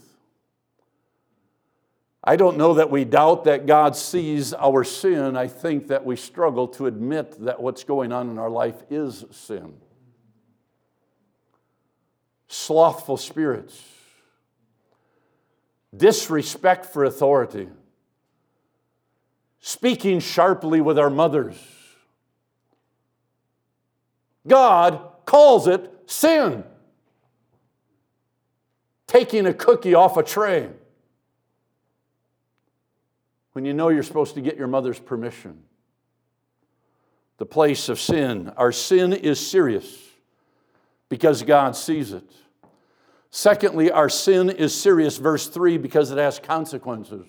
I 2.23 2.35
don't 2.35 2.57
know 2.57 2.75
that 2.75 2.91
we 2.91 3.03
doubt 3.03 3.45
that 3.45 3.65
God 3.65 3.95
sees 3.95 4.53
our 4.53 4.83
sin. 4.83 5.35
I 5.35 5.47
think 5.47 5.87
that 5.87 6.05
we 6.05 6.15
struggle 6.15 6.67
to 6.69 6.85
admit 6.85 7.43
that 7.43 7.59
what's 7.59 7.83
going 7.83 8.11
on 8.11 8.29
in 8.29 8.37
our 8.37 8.49
life 8.49 8.75
is 8.91 9.25
sin. 9.31 9.73
Slothful 12.47 13.17
spirits, 13.17 13.83
disrespect 15.97 16.85
for 16.85 17.03
authority, 17.03 17.69
speaking 19.59 20.19
sharply 20.19 20.81
with 20.81 20.99
our 20.99 21.09
mothers. 21.09 21.57
God 24.47 25.10
calls 25.25 25.67
it 25.67 25.91
sin. 26.05 26.63
Taking 29.07 29.45
a 29.45 29.53
cookie 29.53 29.93
off 29.93 30.17
a 30.17 30.23
tray 30.23 30.69
when 33.53 33.65
you 33.65 33.73
know 33.73 33.89
you're 33.89 34.03
supposed 34.03 34.35
to 34.35 34.41
get 34.41 34.57
your 34.57 34.67
mother's 34.67 34.99
permission. 34.99 35.63
The 37.37 37.45
place 37.45 37.89
of 37.89 37.99
sin. 37.99 38.51
Our 38.55 38.71
sin 38.71 39.13
is 39.13 39.45
serious 39.45 39.97
because 41.09 41.43
God 41.43 41.75
sees 41.75 42.13
it. 42.13 42.29
Secondly, 43.31 43.89
our 43.89 44.09
sin 44.09 44.49
is 44.49 44.79
serious, 44.79 45.17
verse 45.17 45.47
3, 45.47 45.77
because 45.77 46.11
it 46.11 46.17
has 46.17 46.37
consequences. 46.37 47.25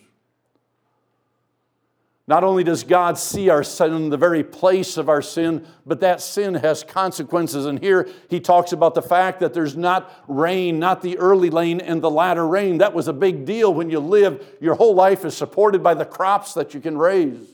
Not 2.33 2.45
only 2.45 2.65
does 2.65 2.83
God 2.83 3.19
see 3.19 3.51
our 3.51 3.63
sin, 3.63 3.93
in 3.93 4.09
the 4.09 4.17
very 4.17 4.43
place 4.43 4.97
of 4.97 5.11
our 5.11 5.21
sin, 5.21 5.67
but 5.85 6.01
that 6.01 6.23
sin 6.23 6.55
has 6.55 6.83
consequences. 6.83 7.67
And 7.67 7.79
here 7.79 8.09
he 8.31 8.41
talks 8.41 8.73
about 8.73 8.95
the 8.95 9.03
fact 9.03 9.41
that 9.41 9.53
there's 9.53 9.77
not 9.77 10.11
rain, 10.27 10.79
not 10.79 11.03
the 11.03 11.19
early 11.19 11.51
rain 11.51 11.79
and 11.79 12.01
the 12.01 12.11
latter 12.11 12.49
rain. 12.49 12.79
That 12.79 12.95
was 12.95 13.07
a 13.07 13.13
big 13.13 13.45
deal 13.45 13.75
when 13.75 13.91
you 13.91 14.01
live. 14.01 14.57
Your 14.63 14.77
whole 14.77 14.95
life 14.95 15.27
is 15.27 15.37
supported 15.37 15.83
by 15.83 15.93
the 15.93 16.07
crops 16.07 16.55
that 16.55 16.73
you 16.73 16.81
can 16.81 16.97
raise. 16.97 17.51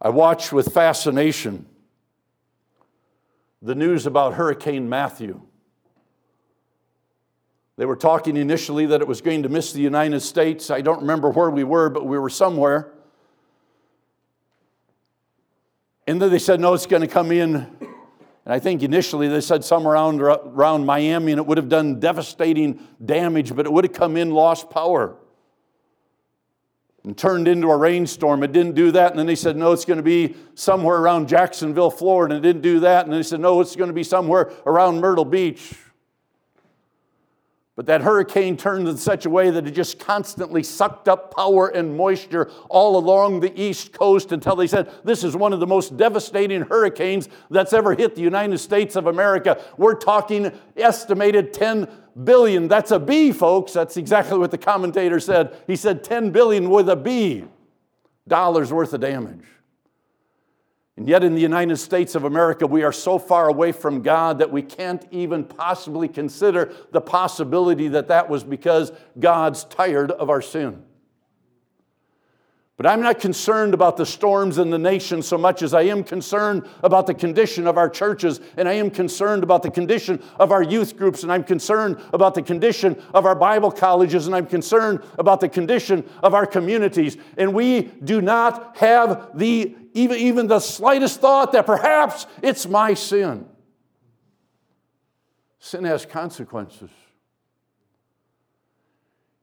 I 0.00 0.08
watch 0.08 0.52
with 0.52 0.72
fascination 0.72 1.66
the 3.60 3.74
news 3.74 4.06
about 4.06 4.32
Hurricane 4.32 4.88
Matthew. 4.88 5.42
They 7.78 7.86
were 7.86 7.96
talking 7.96 8.36
initially 8.36 8.86
that 8.86 9.00
it 9.00 9.06
was 9.06 9.20
going 9.20 9.44
to 9.44 9.48
miss 9.48 9.72
the 9.72 9.80
United 9.80 10.18
States. 10.18 10.68
I 10.68 10.80
don't 10.80 11.00
remember 11.00 11.30
where 11.30 11.48
we 11.48 11.62
were, 11.62 11.88
but 11.88 12.04
we 12.04 12.18
were 12.18 12.28
somewhere. 12.28 12.92
And 16.08 16.20
then 16.20 16.30
they 16.30 16.40
said, 16.40 16.58
no, 16.58 16.74
it's 16.74 16.86
going 16.86 17.02
to 17.02 17.08
come 17.08 17.30
in. 17.30 17.54
And 17.54 17.68
I 18.46 18.58
think 18.58 18.82
initially 18.82 19.28
they 19.28 19.40
said 19.40 19.64
somewhere 19.64 19.94
around, 19.94 20.20
around 20.20 20.86
Miami, 20.86 21.30
and 21.30 21.38
it 21.38 21.46
would 21.46 21.56
have 21.56 21.68
done 21.68 22.00
devastating 22.00 22.80
damage, 23.04 23.54
but 23.54 23.64
it 23.64 23.72
would 23.72 23.84
have 23.84 23.92
come 23.92 24.16
in, 24.16 24.30
lost 24.32 24.70
power, 24.70 25.14
and 27.04 27.16
turned 27.16 27.46
into 27.46 27.68
a 27.68 27.76
rainstorm. 27.76 28.42
It 28.42 28.50
didn't 28.50 28.74
do 28.74 28.90
that. 28.90 29.12
And 29.12 29.20
then 29.20 29.26
they 29.26 29.36
said, 29.36 29.56
no, 29.56 29.70
it's 29.70 29.84
going 29.84 29.98
to 29.98 30.02
be 30.02 30.34
somewhere 30.56 30.96
around 30.96 31.28
Jacksonville, 31.28 31.92
Florida. 31.92 32.34
And 32.34 32.44
it 32.44 32.48
didn't 32.48 32.62
do 32.62 32.80
that. 32.80 33.04
And 33.04 33.14
they 33.14 33.22
said, 33.22 33.38
no, 33.38 33.60
it's 33.60 33.76
going 33.76 33.88
to 33.88 33.94
be 33.94 34.02
somewhere 34.02 34.50
around 34.66 35.00
Myrtle 35.00 35.24
Beach. 35.24 35.76
But 37.78 37.86
that 37.86 38.00
hurricane 38.00 38.56
turned 38.56 38.88
in 38.88 38.96
such 38.96 39.24
a 39.24 39.30
way 39.30 39.50
that 39.50 39.64
it 39.64 39.70
just 39.70 40.00
constantly 40.00 40.64
sucked 40.64 41.06
up 41.06 41.32
power 41.32 41.68
and 41.68 41.96
moisture 41.96 42.50
all 42.68 42.96
along 42.96 43.38
the 43.38 43.56
east 43.56 43.92
coast 43.92 44.32
until 44.32 44.56
they 44.56 44.66
said 44.66 44.90
this 45.04 45.22
is 45.22 45.36
one 45.36 45.52
of 45.52 45.60
the 45.60 45.66
most 45.68 45.96
devastating 45.96 46.62
hurricanes 46.62 47.28
that's 47.50 47.72
ever 47.72 47.94
hit 47.94 48.16
the 48.16 48.20
United 48.20 48.58
States 48.58 48.96
of 48.96 49.06
America. 49.06 49.62
We're 49.76 49.94
talking 49.94 50.50
estimated 50.76 51.52
10 51.52 51.86
billion. 52.24 52.66
That's 52.66 52.90
a 52.90 52.98
B, 52.98 53.30
folks. 53.30 53.74
That's 53.74 53.96
exactly 53.96 54.38
what 54.38 54.50
the 54.50 54.58
commentator 54.58 55.20
said. 55.20 55.56
He 55.68 55.76
said 55.76 56.02
10 56.02 56.32
billion 56.32 56.70
with 56.70 56.88
a 56.88 56.96
B 56.96 57.44
dollars 58.26 58.72
worth 58.72 58.92
of 58.92 59.02
damage. 59.02 59.44
And 60.98 61.08
yet, 61.08 61.22
in 61.22 61.36
the 61.36 61.40
United 61.40 61.76
States 61.76 62.16
of 62.16 62.24
America, 62.24 62.66
we 62.66 62.82
are 62.82 62.90
so 62.90 63.20
far 63.20 63.48
away 63.48 63.70
from 63.70 64.02
God 64.02 64.40
that 64.40 64.50
we 64.50 64.62
can't 64.62 65.06
even 65.12 65.44
possibly 65.44 66.08
consider 66.08 66.74
the 66.90 67.00
possibility 67.00 67.86
that 67.86 68.08
that 68.08 68.28
was 68.28 68.42
because 68.42 68.90
God's 69.16 69.62
tired 69.62 70.10
of 70.10 70.28
our 70.28 70.42
sin. 70.42 70.82
But 72.78 72.86
I'm 72.86 73.00
not 73.00 73.18
concerned 73.18 73.74
about 73.74 73.96
the 73.96 74.06
storms 74.06 74.58
in 74.58 74.70
the 74.70 74.78
nation 74.78 75.22
so 75.22 75.38
much 75.38 75.62
as 75.62 75.74
I 75.74 75.82
am 75.82 76.02
concerned 76.04 76.64
about 76.82 77.06
the 77.08 77.14
condition 77.14 77.66
of 77.66 77.76
our 77.76 77.88
churches, 77.88 78.40
and 78.56 78.68
I 78.68 78.74
am 78.74 78.90
concerned 78.90 79.44
about 79.44 79.62
the 79.62 79.70
condition 79.70 80.22
of 80.38 80.52
our 80.52 80.62
youth 80.62 80.96
groups, 80.96 81.24
and 81.24 81.32
I'm 81.32 81.42
concerned 81.44 82.00
about 82.12 82.34
the 82.34 82.42
condition 82.42 83.00
of 83.14 83.24
our 83.24 83.34
Bible 83.36 83.70
colleges, 83.72 84.26
and 84.26 84.34
I'm 84.34 84.46
concerned 84.46 85.00
about 85.18 85.40
the 85.40 85.48
condition 85.48 86.08
of 86.24 86.34
our 86.34 86.46
communities. 86.46 87.16
And 87.36 87.54
we 87.54 87.82
do 87.82 88.20
not 88.20 88.76
have 88.76 89.30
the 89.34 89.76
even, 89.94 90.18
even 90.18 90.46
the 90.46 90.60
slightest 90.60 91.20
thought 91.20 91.52
that 91.52 91.66
perhaps 91.66 92.26
it's 92.42 92.66
my 92.66 92.94
sin. 92.94 93.46
Sin 95.58 95.84
has 95.84 96.06
consequences. 96.06 96.90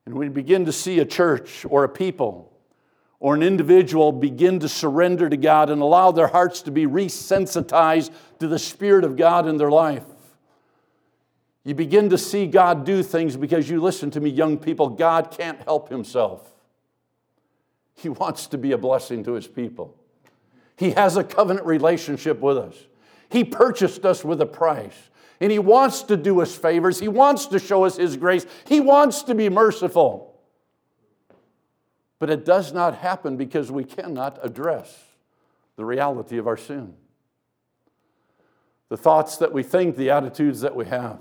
And 0.05 0.15
we 0.15 0.29
begin 0.29 0.65
to 0.65 0.71
see 0.71 0.99
a 0.99 1.05
church 1.05 1.65
or 1.69 1.83
a 1.83 1.89
people 1.89 2.51
or 3.19 3.33
an 3.33 3.41
individual 3.41 4.11
begin 4.11 4.59
to 4.59 4.69
surrender 4.69 5.29
to 5.29 5.37
God 5.37 5.69
and 5.69 5.81
allow 5.81 6.11
their 6.11 6.27
hearts 6.27 6.61
to 6.63 6.71
be 6.71 6.85
resensitized 6.85 8.11
to 8.39 8.47
the 8.47 8.59
Spirit 8.59 9.03
of 9.03 9.15
God 9.15 9.47
in 9.47 9.57
their 9.57 9.71
life. 9.71 10.03
You 11.63 11.73
begin 11.73 12.11
to 12.11 12.17
see 12.17 12.45
God 12.45 12.85
do 12.85 13.01
things 13.01 13.35
because 13.35 13.67
you 13.67 13.81
listen 13.81 14.11
to 14.11 14.21
me, 14.21 14.29
young 14.29 14.57
people. 14.59 14.89
God 14.89 15.31
can't 15.35 15.59
help 15.63 15.89
himself. 15.89 16.53
He 17.95 18.09
wants 18.09 18.45
to 18.47 18.57
be 18.57 18.73
a 18.73 18.77
blessing 18.77 19.23
to 19.23 19.33
his 19.33 19.47
people. 19.47 19.97
He 20.77 20.91
has 20.91 21.17
a 21.17 21.23
covenant 21.23 21.65
relationship 21.65 22.39
with 22.41 22.57
us. 22.57 22.75
He 23.29 23.43
purchased 23.43 24.05
us 24.05 24.23
with 24.23 24.41
a 24.41 24.45
price. 24.45 25.09
And 25.39 25.51
He 25.51 25.59
wants 25.59 26.03
to 26.03 26.17
do 26.17 26.41
us 26.41 26.55
favors. 26.55 26.99
He 26.99 27.07
wants 27.07 27.47
to 27.47 27.59
show 27.59 27.85
us 27.85 27.97
His 27.97 28.17
grace. 28.17 28.45
He 28.67 28.79
wants 28.79 29.23
to 29.23 29.35
be 29.35 29.49
merciful. 29.49 30.39
But 32.19 32.29
it 32.29 32.45
does 32.45 32.73
not 32.73 32.97
happen 32.97 33.35
because 33.35 33.71
we 33.71 33.83
cannot 33.83 34.39
address 34.41 35.03
the 35.75 35.85
reality 35.85 36.37
of 36.37 36.47
our 36.47 36.57
sin. 36.57 36.93
The 38.89 38.97
thoughts 38.97 39.37
that 39.37 39.51
we 39.51 39.63
think, 39.63 39.97
the 39.97 40.11
attitudes 40.11 40.61
that 40.61 40.75
we 40.75 40.85
have. 40.85 41.19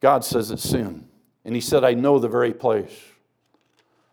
God 0.00 0.24
says 0.24 0.50
it's 0.50 0.62
sin. 0.62 1.08
And 1.44 1.54
He 1.54 1.60
said, 1.60 1.82
I 1.82 1.94
know 1.94 2.18
the 2.18 2.28
very 2.28 2.52
place. 2.52 2.96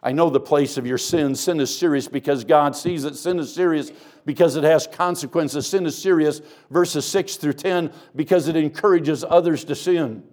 I 0.05 0.11
know 0.11 0.29
the 0.29 0.39
place 0.39 0.77
of 0.77 0.85
your 0.85 0.99
sin. 0.99 1.33
Sin 1.33 1.59
is 1.59 1.75
serious 1.75 2.07
because 2.07 2.43
God 2.43 2.75
sees 2.75 3.05
it. 3.05 3.15
Sin 3.15 3.39
is 3.39 3.51
serious 3.51 3.91
because 4.23 4.55
it 4.55 4.63
has 4.63 4.85
consequences. 4.85 5.65
Sin 5.65 5.87
is 5.87 5.97
serious, 5.97 6.41
verses 6.69 7.07
6 7.07 7.37
through 7.37 7.53
10, 7.53 7.91
because 8.15 8.47
it 8.47 8.55
encourages 8.55 9.25
others 9.27 9.63
to 9.63 9.73
sin. 9.73 10.23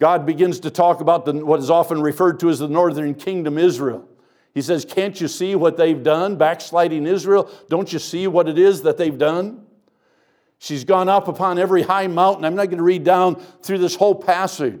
God 0.00 0.26
begins 0.26 0.58
to 0.60 0.70
talk 0.70 1.00
about 1.00 1.26
the, 1.26 1.32
what 1.44 1.60
is 1.60 1.70
often 1.70 2.02
referred 2.02 2.40
to 2.40 2.50
as 2.50 2.58
the 2.58 2.66
northern 2.66 3.14
kingdom, 3.14 3.56
Israel. 3.56 4.08
He 4.52 4.62
says, 4.62 4.84
Can't 4.84 5.20
you 5.20 5.28
see 5.28 5.54
what 5.54 5.76
they've 5.76 6.02
done? 6.02 6.34
Backsliding 6.34 7.06
Israel, 7.06 7.48
don't 7.68 7.92
you 7.92 8.00
see 8.00 8.26
what 8.26 8.48
it 8.48 8.58
is 8.58 8.82
that 8.82 8.96
they've 8.96 9.16
done? 9.16 9.64
She's 10.58 10.82
gone 10.82 11.08
up 11.08 11.28
upon 11.28 11.60
every 11.60 11.82
high 11.82 12.08
mountain. 12.08 12.44
I'm 12.44 12.56
not 12.56 12.66
going 12.66 12.78
to 12.78 12.84
read 12.84 13.04
down 13.04 13.36
through 13.62 13.78
this 13.78 13.94
whole 13.94 14.16
passage. 14.16 14.80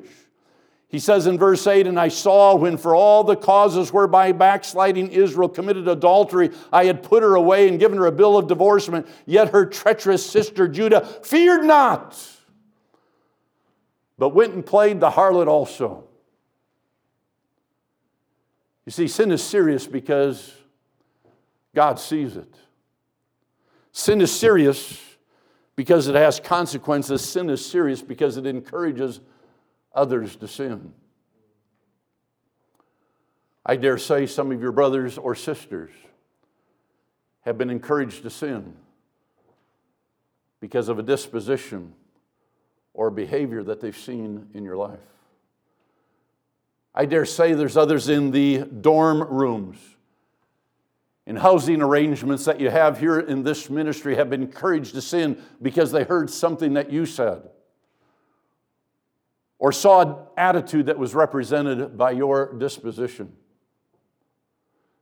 He 0.88 0.98
says 0.98 1.26
in 1.26 1.38
verse 1.38 1.66
8, 1.66 1.86
And 1.86 2.00
I 2.00 2.08
saw 2.08 2.54
when 2.54 2.78
for 2.78 2.94
all 2.94 3.22
the 3.22 3.36
causes 3.36 3.92
whereby 3.92 4.32
backsliding 4.32 5.08
Israel 5.08 5.48
committed 5.48 5.86
adultery, 5.86 6.50
I 6.72 6.86
had 6.86 7.02
put 7.02 7.22
her 7.22 7.34
away 7.34 7.68
and 7.68 7.78
given 7.78 7.98
her 7.98 8.06
a 8.06 8.12
bill 8.12 8.38
of 8.38 8.46
divorcement, 8.46 9.06
yet 9.26 9.50
her 9.50 9.66
treacherous 9.66 10.24
sister 10.24 10.66
Judah 10.66 11.04
feared 11.22 11.64
not 11.64 12.16
but 14.18 14.30
went 14.30 14.52
and 14.52 14.66
played 14.66 15.00
the 15.00 15.10
harlot 15.10 15.46
also. 15.46 16.04
You 18.84 18.92
see, 18.92 19.06
sin 19.06 19.30
is 19.30 19.42
serious 19.42 19.86
because 19.86 20.52
God 21.74 22.00
sees 22.00 22.36
it. 22.36 22.52
Sin 23.92 24.20
is 24.20 24.36
serious 24.36 25.00
because 25.76 26.08
it 26.08 26.16
has 26.16 26.40
consequences. 26.40 27.22
Sin 27.26 27.48
is 27.48 27.64
serious 27.64 28.02
because 28.02 28.36
it 28.36 28.46
encourages 28.46 29.20
others 29.94 30.36
to 30.36 30.48
sin. 30.48 30.92
I 33.64 33.76
dare 33.76 33.98
say 33.98 34.26
some 34.26 34.50
of 34.50 34.60
your 34.60 34.72
brothers 34.72 35.18
or 35.18 35.34
sisters 35.34 35.90
have 37.42 37.58
been 37.58 37.70
encouraged 37.70 38.22
to 38.22 38.30
sin 38.30 38.74
because 40.60 40.88
of 40.88 40.98
a 40.98 41.02
disposition 41.02 41.92
or 42.94 43.10
behavior 43.10 43.62
that 43.62 43.80
they've 43.80 43.96
seen 43.96 44.48
in 44.54 44.64
your 44.64 44.76
life. 44.76 44.98
I 46.94 47.04
dare 47.04 47.26
say 47.26 47.52
there's 47.52 47.76
others 47.76 48.08
in 48.08 48.30
the 48.30 48.58
dorm 48.58 49.22
rooms, 49.22 49.78
in 51.26 51.36
housing 51.36 51.82
arrangements 51.82 52.46
that 52.46 52.58
you 52.58 52.70
have 52.70 52.98
here 52.98 53.20
in 53.20 53.42
this 53.42 53.68
ministry 53.68 54.16
have 54.16 54.30
been 54.30 54.42
encouraged 54.42 54.94
to 54.94 55.02
sin 55.02 55.40
because 55.60 55.92
they 55.92 56.04
heard 56.04 56.30
something 56.30 56.72
that 56.72 56.90
you 56.90 57.04
said 57.04 57.50
or 59.58 59.72
saw 59.72 60.00
an 60.02 60.16
attitude 60.36 60.86
that 60.86 60.98
was 60.98 61.14
represented 61.14 61.96
by 61.96 62.12
your 62.12 62.52
disposition. 62.54 63.32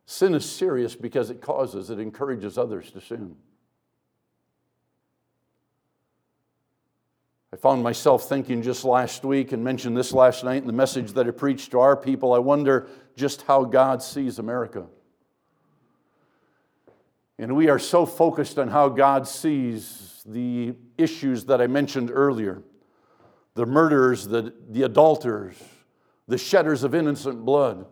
Sin 0.07 0.35
is 0.35 0.49
serious 0.49 0.95
because 0.95 1.31
it 1.31 1.41
causes, 1.41 1.91
it 1.91 1.99
encourages 1.99 2.57
others 2.57 2.91
to 2.93 3.01
sin. 3.01 3.37
I 7.53 7.57
found 7.57 7.83
myself 7.83 8.29
thinking 8.29 8.63
just 8.63 8.85
last 8.85 9.25
week 9.25 9.53
and 9.53 9.65
mentioned 9.65 9.97
this 9.97 10.13
last 10.13 10.45
night 10.45 10.59
in 10.59 10.67
the 10.67 10.73
message 10.73 11.13
that 11.13 11.27
I 11.27 11.31
preached 11.31 11.71
to 11.73 11.81
our 11.81 11.97
people. 11.97 12.35
I 12.35 12.39
wonder 12.39 12.89
just 13.17 13.43
how 13.43 13.65
God 13.65 14.03
sees 14.03 14.39
America. 14.39 14.87
And 17.39 17.57
we 17.57 17.69
are 17.69 17.79
so 17.79 18.07
focused 18.07 18.59
on 18.59 18.69
how 18.69 18.89
God 18.89 19.27
sees 19.27 20.23
the 20.27 20.75
issues 20.97 21.45
that 21.47 21.61
I 21.61 21.67
mentioned 21.67 22.11
earlier 22.13 22.63
the 23.57 23.65
murderers, 23.65 24.29
the, 24.29 24.53
the 24.69 24.83
adulterers, 24.83 25.57
the 26.29 26.37
shedders 26.37 26.85
of 26.85 26.95
innocent 26.95 27.43
blood. 27.45 27.87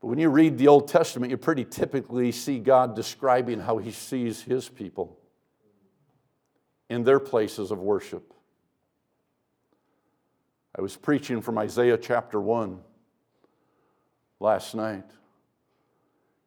But 0.00 0.08
when 0.08 0.18
you 0.18 0.28
read 0.28 0.58
the 0.58 0.68
Old 0.68 0.86
Testament, 0.86 1.30
you 1.30 1.38
pretty 1.38 1.64
typically 1.64 2.30
see 2.30 2.58
God 2.58 2.94
describing 2.94 3.58
how 3.58 3.78
he 3.78 3.90
sees 3.90 4.42
his 4.42 4.68
people 4.68 5.18
in 6.90 7.04
their 7.04 7.18
places 7.18 7.70
of 7.70 7.78
worship. 7.78 8.34
I 10.76 10.82
was 10.82 10.94
preaching 10.94 11.40
from 11.40 11.56
Isaiah 11.56 11.96
chapter 11.96 12.38
1 12.38 12.78
last 14.40 14.74
night. 14.74 15.06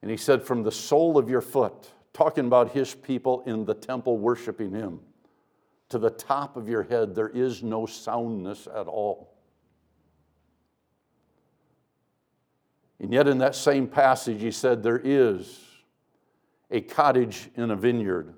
And 0.04 0.12
he 0.12 0.18
said, 0.18 0.44
From 0.44 0.62
the 0.62 0.72
sole 0.72 1.18
of 1.18 1.32
your 1.32 1.42
foot, 1.42 1.90
talking 2.14 2.46
about 2.46 2.74
his 2.74 2.94
people 2.94 3.42
in 3.48 3.66
the 3.66 3.74
temple 3.74 4.20
worshiping 4.20 4.72
him, 4.72 5.00
to 5.92 6.00
the 6.00 6.10
top 6.10 6.58
of 6.58 6.68
your 6.68 6.84
head, 6.84 7.16
there 7.16 7.30
is 7.30 7.64
no 7.64 7.86
soundness 7.86 8.68
at 8.68 8.88
all. 8.88 9.34
And 13.00 13.14
yet, 13.14 13.28
in 13.28 13.40
that 13.40 13.56
same 13.56 13.88
passage, 13.88 14.42
he 14.42 14.52
said, 14.52 14.84
There 14.84 15.02
is 15.04 15.60
a 16.70 16.82
cottage 16.82 17.50
in 17.56 17.72
a 17.72 17.76
vineyard 17.76 18.36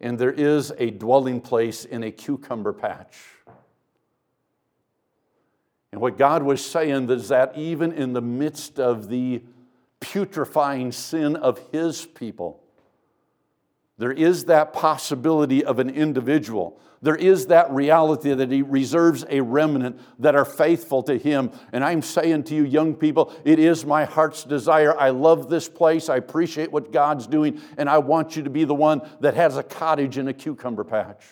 and 0.00 0.18
there 0.18 0.32
is 0.32 0.72
a 0.78 0.90
dwelling 0.90 1.40
place 1.40 1.84
in 1.84 2.04
a 2.04 2.10
cucumber 2.10 2.72
patch. 2.72 3.18
And 5.90 6.00
what 6.00 6.18
God 6.18 6.42
was 6.42 6.64
saying 6.64 7.10
is 7.10 7.28
that 7.28 7.56
even 7.56 7.92
in 7.92 8.12
the 8.12 8.20
midst 8.20 8.78
of 8.78 9.08
the 9.08 9.42
putrefying 10.00 10.92
sin 10.92 11.34
of 11.34 11.60
His 11.72 12.04
people, 12.06 12.62
there 13.98 14.12
is 14.12 14.44
that 14.44 14.72
possibility 14.72 15.64
of 15.64 15.80
an 15.80 15.90
individual. 15.90 16.80
There 17.02 17.16
is 17.16 17.46
that 17.46 17.70
reality 17.70 18.32
that 18.32 18.50
He 18.50 18.62
reserves 18.62 19.24
a 19.28 19.40
remnant 19.40 20.00
that 20.20 20.34
are 20.34 20.44
faithful 20.44 21.02
to 21.04 21.18
Him. 21.18 21.50
And 21.72 21.84
I'm 21.84 22.02
saying 22.02 22.44
to 22.44 22.54
you, 22.54 22.64
young 22.64 22.94
people, 22.94 23.32
it 23.44 23.58
is 23.58 23.84
my 23.84 24.04
heart's 24.04 24.44
desire. 24.44 24.96
I 24.96 25.10
love 25.10 25.48
this 25.48 25.68
place. 25.68 26.08
I 26.08 26.16
appreciate 26.16 26.72
what 26.72 26.92
God's 26.92 27.26
doing. 27.26 27.60
And 27.76 27.88
I 27.88 27.98
want 27.98 28.36
you 28.36 28.42
to 28.44 28.50
be 28.50 28.64
the 28.64 28.74
one 28.74 29.02
that 29.20 29.34
has 29.34 29.56
a 29.56 29.62
cottage 29.62 30.18
in 30.18 30.28
a 30.28 30.32
cucumber 30.32 30.84
patch. 30.84 31.24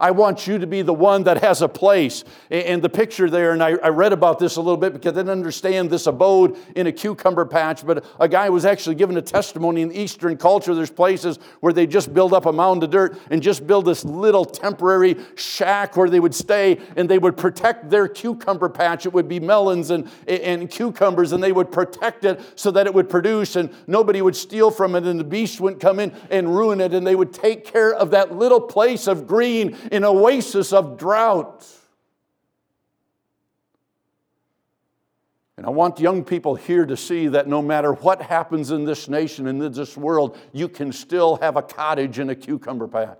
I 0.00 0.12
want 0.12 0.46
you 0.46 0.58
to 0.58 0.66
be 0.66 0.82
the 0.82 0.94
one 0.94 1.24
that 1.24 1.42
has 1.42 1.60
a 1.60 1.68
place. 1.68 2.22
And 2.50 2.82
the 2.82 2.88
picture 2.88 3.28
there, 3.28 3.52
and 3.52 3.62
I, 3.62 3.70
I, 3.70 3.88
read 3.88 4.12
about 4.12 4.38
this 4.38 4.54
a 4.54 4.60
little 4.60 4.76
bit 4.76 4.92
because 4.92 5.14
I 5.14 5.16
didn't 5.16 5.30
understand 5.30 5.90
this 5.90 6.06
abode 6.06 6.56
in 6.76 6.86
a 6.86 6.92
cucumber 6.92 7.44
patch, 7.44 7.84
but 7.84 8.04
a 8.20 8.28
guy 8.28 8.48
was 8.48 8.64
actually 8.64 8.94
given 8.94 9.16
a 9.16 9.22
testimony 9.22 9.82
in 9.82 9.90
Eastern 9.90 10.36
culture. 10.36 10.72
There's 10.72 10.90
places 10.90 11.40
where 11.60 11.72
they 11.72 11.84
just 11.84 12.14
build 12.14 12.32
up 12.32 12.46
a 12.46 12.52
mound 12.52 12.84
of 12.84 12.90
dirt 12.90 13.18
and 13.30 13.42
just 13.42 13.66
build 13.66 13.86
this 13.86 14.04
little 14.04 14.44
temporary 14.44 15.16
shack 15.34 15.96
where 15.96 16.08
they 16.08 16.20
would 16.20 16.34
stay 16.34 16.78
and 16.96 17.08
they 17.08 17.18
would 17.18 17.36
protect 17.36 17.90
their 17.90 18.06
cucumber 18.06 18.68
patch. 18.68 19.04
It 19.04 19.12
would 19.12 19.28
be 19.28 19.40
melons 19.40 19.90
and, 19.90 20.08
and 20.28 20.70
cucumbers, 20.70 21.32
and 21.32 21.42
they 21.42 21.52
would 21.52 21.72
protect 21.72 22.24
it 22.24 22.40
so 22.54 22.70
that 22.70 22.86
it 22.86 22.94
would 22.94 23.08
produce 23.08 23.56
and 23.56 23.74
nobody 23.88 24.22
would 24.22 24.36
steal 24.36 24.70
from 24.70 24.94
it 24.94 25.04
and 25.04 25.18
the 25.18 25.24
beast 25.24 25.60
wouldn't 25.60 25.82
come 25.82 25.98
in 25.98 26.14
and 26.30 26.54
ruin 26.54 26.80
it. 26.80 26.94
And 26.94 27.04
they 27.04 27.16
would 27.16 27.32
take 27.32 27.64
care 27.64 27.92
of 27.92 28.12
that 28.12 28.36
little 28.36 28.60
place 28.60 29.08
of 29.08 29.26
green 29.26 29.76
an 29.90 30.04
oasis 30.04 30.72
of 30.72 30.98
drought. 30.98 31.66
And 35.56 35.66
I 35.66 35.70
want 35.70 35.98
young 35.98 36.22
people 36.22 36.54
here 36.54 36.86
to 36.86 36.96
see 36.96 37.26
that 37.28 37.48
no 37.48 37.60
matter 37.60 37.92
what 37.92 38.22
happens 38.22 38.70
in 38.70 38.84
this 38.84 39.08
nation 39.08 39.48
and 39.48 39.60
in 39.60 39.72
this 39.72 39.96
world, 39.96 40.38
you 40.52 40.68
can 40.68 40.92
still 40.92 41.36
have 41.36 41.56
a 41.56 41.62
cottage 41.62 42.20
in 42.20 42.30
a 42.30 42.34
cucumber 42.36 42.86
patch. 42.86 43.18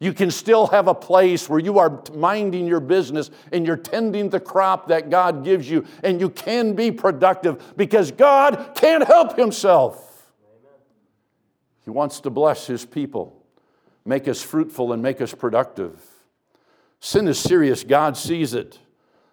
You 0.00 0.12
can 0.12 0.30
still 0.30 0.66
have 0.68 0.88
a 0.88 0.94
place 0.94 1.48
where 1.48 1.60
you 1.60 1.78
are 1.78 2.02
minding 2.14 2.66
your 2.66 2.80
business 2.80 3.30
and 3.52 3.66
you're 3.66 3.76
tending 3.76 4.28
the 4.28 4.40
crop 4.40 4.88
that 4.88 5.08
God 5.08 5.44
gives 5.44 5.70
you, 5.70 5.86
and 6.02 6.20
you 6.20 6.30
can 6.30 6.74
be 6.74 6.90
productive 6.90 7.76
because 7.76 8.10
God 8.10 8.72
can't 8.74 9.04
help 9.04 9.36
Himself. 9.36 10.26
He 11.84 11.90
wants 11.90 12.20
to 12.20 12.30
bless 12.30 12.66
His 12.66 12.84
people, 12.84 13.43
make 14.04 14.28
us 14.28 14.42
fruitful, 14.42 14.92
and 14.92 15.02
make 15.02 15.20
us 15.20 15.34
productive. 15.34 16.00
Sin 17.00 17.28
is 17.28 17.38
serious, 17.38 17.84
God 17.84 18.16
sees 18.16 18.54
it. 18.54 18.78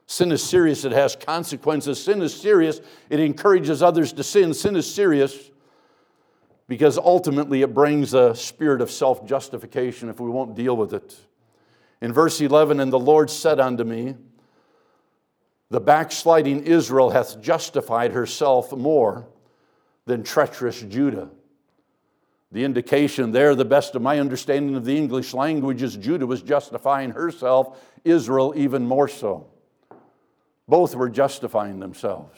Sin 0.08 0.32
is 0.32 0.44
serious, 0.44 0.84
it 0.84 0.92
has 0.92 1.16
consequences. 1.16 2.04
Sin 2.04 2.22
is 2.22 2.34
serious, 2.34 2.82
it 3.10 3.20
encourages 3.20 3.82
others 3.82 4.12
to 4.14 4.24
sin. 4.24 4.54
Sin 4.54 4.76
is 4.76 4.94
serious 4.94 5.52
because 6.68 6.98
ultimately 6.98 7.62
it 7.62 7.74
brings 7.74 8.14
a 8.14 8.36
spirit 8.36 8.82
of 8.82 8.92
self 8.92 9.26
justification 9.26 10.10
if 10.10 10.20
we 10.20 10.30
won't 10.30 10.56
deal 10.56 10.76
with 10.76 10.94
it. 10.94 11.18
In 12.02 12.12
verse 12.12 12.42
11, 12.42 12.80
and 12.80 12.92
the 12.92 13.00
Lord 13.00 13.30
said 13.30 13.60
unto 13.60 13.84
me, 13.84 14.16
The 15.70 15.80
backsliding 15.80 16.64
Israel 16.64 17.12
hath 17.12 17.42
justified 17.42 18.12
herself 18.12 18.72
more 18.72 19.28
than 20.06 20.24
treacherous 20.24 20.82
Judah. 20.82 21.30
The 22.52 22.66
indication 22.66 23.32
there, 23.32 23.56
the 23.56 23.64
best 23.64 23.96
of 23.96 24.02
my 24.02 24.20
understanding 24.20 24.76
of 24.76 24.84
the 24.84 24.98
English 24.98 25.34
language, 25.34 25.82
is 25.82 25.96
Judah 25.96 26.28
was 26.28 26.42
justifying 26.42 27.12
herself, 27.12 27.82
Israel 28.04 28.54
even 28.58 28.86
more 28.86 29.08
so. 29.08 29.48
Both 30.68 30.96
were 30.96 31.10
justifying 31.10 31.80
themselves. 31.80 32.38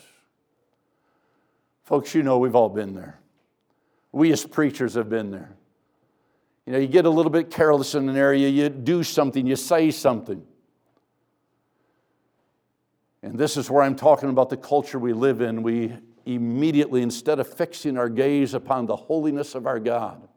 Folks, 1.83 2.13
you 2.13 2.23
know 2.23 2.37
we've 2.37 2.55
all 2.55 2.69
been 2.69 2.93
there. 2.93 3.19
We 4.11 4.31
as 4.31 4.45
preachers 4.45 4.93
have 4.93 5.09
been 5.09 5.31
there. 5.31 5.55
You 6.65 6.73
know, 6.73 6.79
you 6.79 6.87
get 6.87 7.05
a 7.05 7.09
little 7.09 7.31
bit 7.31 7.49
careless 7.49 7.95
in 7.95 8.07
an 8.07 8.15
area, 8.15 8.47
you 8.47 8.69
do 8.69 9.03
something, 9.03 9.45
you 9.45 9.55
say 9.55 9.91
something. 9.91 10.45
And 13.21 13.37
this 13.37 13.57
is 13.57 13.69
where 13.69 13.83
I'm 13.83 13.95
talking 13.95 14.29
about 14.29 14.49
the 14.49 14.57
culture 14.57 14.99
we 14.99 15.13
live 15.13 15.41
in. 15.41 15.63
We 15.63 15.93
immediately, 16.25 17.01
instead 17.01 17.39
of 17.39 17.47
fixing 17.47 17.97
our 17.97 18.09
gaze 18.09 18.53
upon 18.53 18.85
the 18.85 18.95
holiness 18.95 19.55
of 19.55 19.67
our 19.67 19.79
God, 19.79 20.27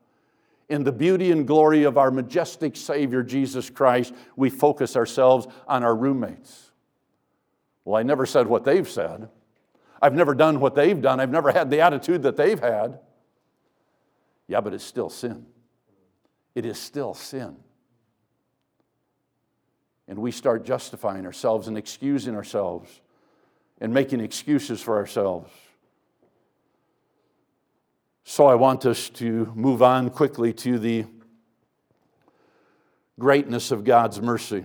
in 0.69 0.83
the 0.83 0.93
beauty 0.93 1.31
and 1.31 1.47
glory 1.47 1.85
of 1.85 1.97
our 1.97 2.11
majestic 2.11 2.77
Savior, 2.77 3.23
Jesus 3.23 3.71
Christ, 3.71 4.13
we 4.35 4.51
focus 4.51 4.97
ourselves 4.97 5.47
on 5.69 5.85
our 5.85 5.95
roommates. 5.95 6.73
Well, 7.85 7.97
I 7.97 8.03
never 8.03 8.27
said 8.27 8.49
what 8.49 8.65
they've 8.65 8.89
said. 8.89 9.29
I've 10.03 10.15
never 10.15 10.35
done 10.35 10.59
what 10.59 10.75
they've 10.75 11.01
done. 11.01 11.21
I've 11.21 11.31
never 11.31 11.53
had 11.53 11.71
the 11.71 11.81
attitude 11.81 12.23
that 12.25 12.37
they've 12.37 12.59
had. 12.59 12.99
Yeah, 14.49 14.61
but 14.61 14.75
it's 14.75 14.85
still 14.85 15.09
sin. 15.09 15.47
It 16.55 16.67
is 16.67 16.79
still 16.79 17.15
sin. 17.15 17.57
And 20.09 20.19
we 20.19 20.31
start 20.31 20.65
justifying 20.65 21.27
ourselves 21.27 21.69
and 21.69 21.77
excusing 21.77 22.35
ourselves 22.35 23.01
and 23.81 23.93
making 23.93 24.21
excuses 24.21 24.81
for 24.81 24.97
ourselves. 24.97 25.51
So 28.29 28.47
I 28.47 28.57
want 28.57 28.85
us 28.87 29.09
to 29.11 29.53
move 29.55 29.85
on 29.85 30.11
quickly 30.11 30.53
to 30.55 30.81
the 30.81 31.05
greatness 33.21 33.71
of 33.71 33.85
God's 33.85 34.21
mercy. 34.21 34.65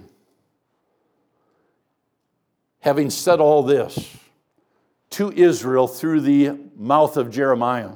Having 2.80 3.12
said 3.12 3.40
all 3.40 3.62
this 3.62 4.18
to 5.12 5.32
Israel 5.32 5.88
through 5.88 6.22
the 6.22 6.58
mouth 6.76 7.18
of 7.18 7.30
Jeremiah, 7.30 7.92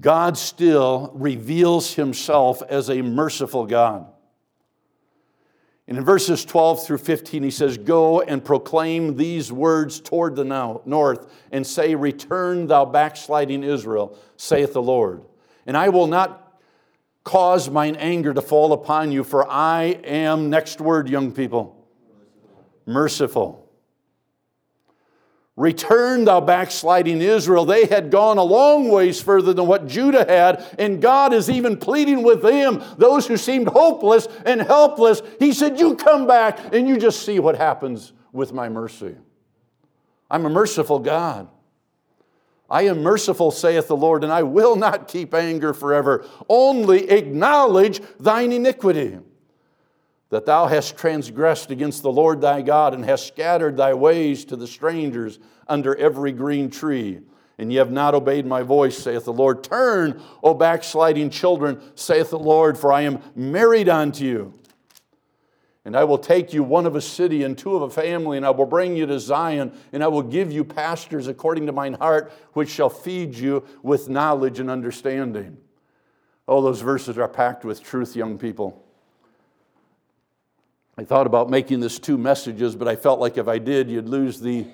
God 0.00 0.36
still 0.36 1.12
reveals 1.14 1.94
himself 1.94 2.60
as 2.68 2.90
a 2.90 3.02
merciful 3.02 3.66
God. 3.66 4.12
And 5.86 5.98
in 5.98 6.04
verses 6.04 6.44
12 6.44 6.86
through 6.86 6.98
15, 6.98 7.42
he 7.42 7.50
says, 7.50 7.76
Go 7.76 8.22
and 8.22 8.42
proclaim 8.42 9.16
these 9.16 9.52
words 9.52 10.00
toward 10.00 10.34
the 10.34 10.44
north, 10.44 11.30
and 11.52 11.66
say, 11.66 11.94
Return, 11.94 12.66
thou 12.66 12.86
backsliding 12.86 13.62
Israel, 13.62 14.18
saith 14.36 14.72
the 14.72 14.82
Lord. 14.82 15.22
And 15.66 15.76
I 15.76 15.90
will 15.90 16.06
not 16.06 16.60
cause 17.22 17.68
mine 17.68 17.96
anger 17.96 18.32
to 18.32 18.42
fall 18.42 18.72
upon 18.72 19.12
you, 19.12 19.24
for 19.24 19.50
I 19.50 19.98
am, 20.04 20.48
next 20.50 20.80
word, 20.80 21.08
young 21.08 21.32
people, 21.32 21.86
merciful. 22.86 23.63
Return, 25.56 26.24
thou 26.24 26.40
backsliding 26.40 27.20
Israel. 27.20 27.64
They 27.64 27.86
had 27.86 28.10
gone 28.10 28.38
a 28.38 28.42
long 28.42 28.88
ways 28.88 29.22
further 29.22 29.52
than 29.52 29.66
what 29.66 29.86
Judah 29.86 30.24
had, 30.24 30.64
and 30.80 31.00
God 31.00 31.32
is 31.32 31.48
even 31.48 31.76
pleading 31.76 32.24
with 32.24 32.42
them, 32.42 32.82
those 32.98 33.28
who 33.28 33.36
seemed 33.36 33.68
hopeless 33.68 34.26
and 34.44 34.60
helpless. 34.60 35.22
He 35.38 35.52
said, 35.52 35.78
You 35.78 35.94
come 35.94 36.26
back 36.26 36.58
and 36.74 36.88
you 36.88 36.98
just 36.98 37.24
see 37.24 37.38
what 37.38 37.56
happens 37.56 38.12
with 38.32 38.52
my 38.52 38.68
mercy. 38.68 39.14
I'm 40.28 40.44
a 40.44 40.50
merciful 40.50 40.98
God. 40.98 41.48
I 42.68 42.82
am 42.82 43.02
merciful, 43.02 43.52
saith 43.52 43.86
the 43.86 43.96
Lord, 43.96 44.24
and 44.24 44.32
I 44.32 44.42
will 44.42 44.74
not 44.74 45.06
keep 45.06 45.34
anger 45.34 45.72
forever. 45.72 46.26
Only 46.48 47.10
acknowledge 47.10 48.00
thine 48.18 48.50
iniquity 48.50 49.18
that 50.34 50.46
thou 50.46 50.66
hast 50.66 50.96
transgressed 50.96 51.70
against 51.70 52.02
the 52.02 52.10
Lord 52.10 52.40
thy 52.40 52.60
God 52.60 52.92
and 52.92 53.04
hast 53.04 53.28
scattered 53.28 53.76
thy 53.76 53.94
ways 53.94 54.44
to 54.46 54.56
the 54.56 54.66
strangers 54.66 55.38
under 55.68 55.94
every 55.94 56.32
green 56.32 56.70
tree. 56.70 57.20
And 57.56 57.72
ye 57.72 57.78
have 57.78 57.92
not 57.92 58.16
obeyed 58.16 58.44
my 58.44 58.62
voice, 58.62 58.98
saith 58.98 59.26
the 59.26 59.32
Lord. 59.32 59.62
Turn, 59.62 60.20
O 60.42 60.52
backsliding 60.52 61.30
children, 61.30 61.80
saith 61.94 62.30
the 62.30 62.38
Lord, 62.40 62.76
for 62.76 62.92
I 62.92 63.02
am 63.02 63.22
married 63.36 63.88
unto 63.88 64.24
you. 64.24 64.54
And 65.84 65.96
I 65.96 66.02
will 66.02 66.18
take 66.18 66.52
you 66.52 66.64
one 66.64 66.84
of 66.84 66.96
a 66.96 67.00
city 67.00 67.44
and 67.44 67.56
two 67.56 67.76
of 67.76 67.82
a 67.82 67.90
family, 67.90 68.36
and 68.36 68.44
I 68.44 68.50
will 68.50 68.66
bring 68.66 68.96
you 68.96 69.06
to 69.06 69.20
Zion, 69.20 69.72
and 69.92 70.02
I 70.02 70.08
will 70.08 70.22
give 70.22 70.50
you 70.50 70.64
pastors 70.64 71.28
according 71.28 71.66
to 71.66 71.72
mine 71.72 71.94
heart, 71.94 72.32
which 72.54 72.70
shall 72.70 72.90
feed 72.90 73.36
you 73.36 73.64
with 73.84 74.08
knowledge 74.08 74.58
and 74.58 74.68
understanding. 74.68 75.58
Oh, 76.48 76.60
those 76.60 76.80
verses 76.80 77.18
are 77.18 77.28
packed 77.28 77.64
with 77.64 77.84
truth, 77.84 78.16
young 78.16 78.36
people. 78.36 78.83
I 80.96 81.04
thought 81.04 81.26
about 81.26 81.50
making 81.50 81.80
this 81.80 81.98
two 81.98 82.16
messages, 82.16 82.76
but 82.76 82.86
I 82.86 82.94
felt 82.94 83.18
like 83.18 83.36
if 83.36 83.48
I 83.48 83.58
did, 83.58 83.90
you'd 83.90 84.08
lose 84.08 84.40
the 84.40 84.66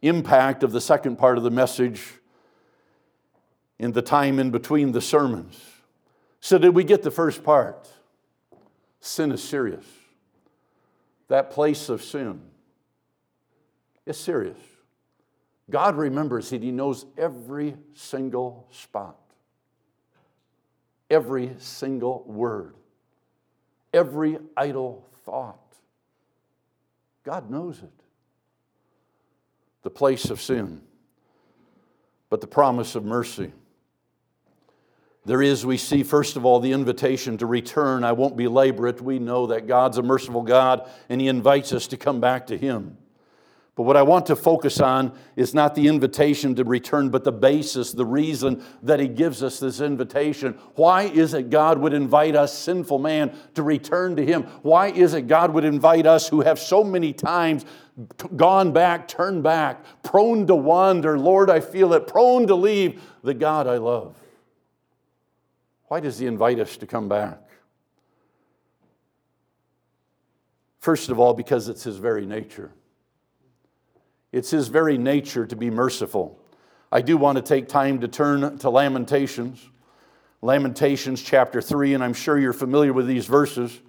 impact 0.00 0.62
of 0.62 0.70
the 0.70 0.80
second 0.80 1.16
part 1.16 1.38
of 1.38 1.44
the 1.44 1.50
message 1.50 2.02
in 3.78 3.92
the 3.92 4.02
time 4.02 4.38
in 4.38 4.50
between 4.50 4.92
the 4.92 5.00
sermons. 5.00 5.60
So, 6.40 6.56
did 6.58 6.74
we 6.74 6.84
get 6.84 7.02
the 7.02 7.10
first 7.10 7.42
part? 7.42 7.88
Sin 9.00 9.32
is 9.32 9.42
serious. 9.42 9.84
That 11.28 11.50
place 11.50 11.88
of 11.88 12.02
sin 12.02 12.40
is 14.06 14.18
serious. 14.18 14.58
God 15.68 15.96
remembers 15.96 16.52
it, 16.52 16.62
He 16.62 16.70
knows 16.70 17.06
every 17.16 17.76
single 17.94 18.68
spot, 18.70 19.18
every 21.10 21.54
single 21.58 22.22
word 22.24 22.74
every 23.92 24.38
idle 24.56 25.06
thought. 25.24 25.58
God 27.24 27.50
knows 27.50 27.78
it. 27.78 27.92
The 29.82 29.90
place 29.90 30.30
of 30.30 30.40
sin, 30.40 30.80
but 32.30 32.40
the 32.40 32.46
promise 32.46 32.94
of 32.94 33.04
mercy. 33.04 33.52
There 35.24 35.42
is, 35.42 35.64
we 35.64 35.76
see, 35.76 36.02
first 36.02 36.36
of 36.36 36.44
all, 36.44 36.58
the 36.58 36.72
invitation 36.72 37.38
to 37.38 37.46
return. 37.46 38.02
I 38.02 38.12
won't 38.12 38.36
belabor 38.36 38.88
it. 38.88 39.00
We 39.00 39.20
know 39.20 39.46
that 39.48 39.68
God's 39.68 39.98
a 39.98 40.02
merciful 40.02 40.42
God 40.42 40.88
and 41.08 41.20
He 41.20 41.28
invites 41.28 41.72
us 41.72 41.86
to 41.88 41.96
come 41.96 42.20
back 42.20 42.48
to 42.48 42.58
Him. 42.58 42.96
But 43.74 43.84
what 43.84 43.96
I 43.96 44.02
want 44.02 44.26
to 44.26 44.36
focus 44.36 44.80
on 44.80 45.12
is 45.34 45.54
not 45.54 45.74
the 45.74 45.88
invitation 45.88 46.54
to 46.56 46.64
return, 46.64 47.08
but 47.08 47.24
the 47.24 47.32
basis, 47.32 47.92
the 47.92 48.04
reason 48.04 48.62
that 48.82 49.00
He 49.00 49.08
gives 49.08 49.42
us 49.42 49.58
this 49.58 49.80
invitation. 49.80 50.58
Why 50.74 51.04
is 51.04 51.32
it 51.32 51.48
God 51.48 51.78
would 51.78 51.94
invite 51.94 52.36
us, 52.36 52.56
sinful 52.56 52.98
man, 52.98 53.34
to 53.54 53.62
return 53.62 54.14
to 54.16 54.26
Him? 54.26 54.42
Why 54.60 54.88
is 54.88 55.14
it 55.14 55.22
God 55.22 55.54
would 55.54 55.64
invite 55.64 56.04
us 56.04 56.28
who 56.28 56.42
have 56.42 56.58
so 56.58 56.84
many 56.84 57.14
times 57.14 57.64
gone 58.36 58.72
back, 58.72 59.08
turned 59.08 59.42
back, 59.42 59.82
prone 60.02 60.46
to 60.48 60.54
wander? 60.54 61.18
Lord, 61.18 61.48
I 61.48 61.60
feel 61.60 61.94
it, 61.94 62.06
prone 62.06 62.46
to 62.48 62.54
leave 62.54 63.00
the 63.22 63.34
God 63.34 63.66
I 63.66 63.78
love. 63.78 64.20
Why 65.88 66.00
does 66.00 66.18
He 66.18 66.26
invite 66.26 66.60
us 66.60 66.76
to 66.76 66.86
come 66.86 67.08
back? 67.08 67.40
First 70.78 71.08
of 71.08 71.18
all, 71.18 71.32
because 71.32 71.70
it's 71.70 71.84
His 71.84 71.96
very 71.96 72.26
nature. 72.26 72.70
It's 74.32 74.50
his 74.50 74.68
very 74.68 74.98
nature 74.98 75.46
to 75.46 75.54
be 75.54 75.70
merciful. 75.70 76.38
I 76.90 77.02
do 77.02 77.16
want 77.16 77.36
to 77.36 77.42
take 77.42 77.68
time 77.68 78.00
to 78.00 78.08
turn 78.08 78.58
to 78.58 78.70
Lamentations, 78.70 79.68
Lamentations 80.40 81.22
chapter 81.22 81.60
3, 81.60 81.94
and 81.94 82.02
I'm 82.02 82.14
sure 82.14 82.38
you're 82.38 82.52
familiar 82.52 82.92
with 82.92 83.06
these 83.06 83.26
verses. 83.26 83.80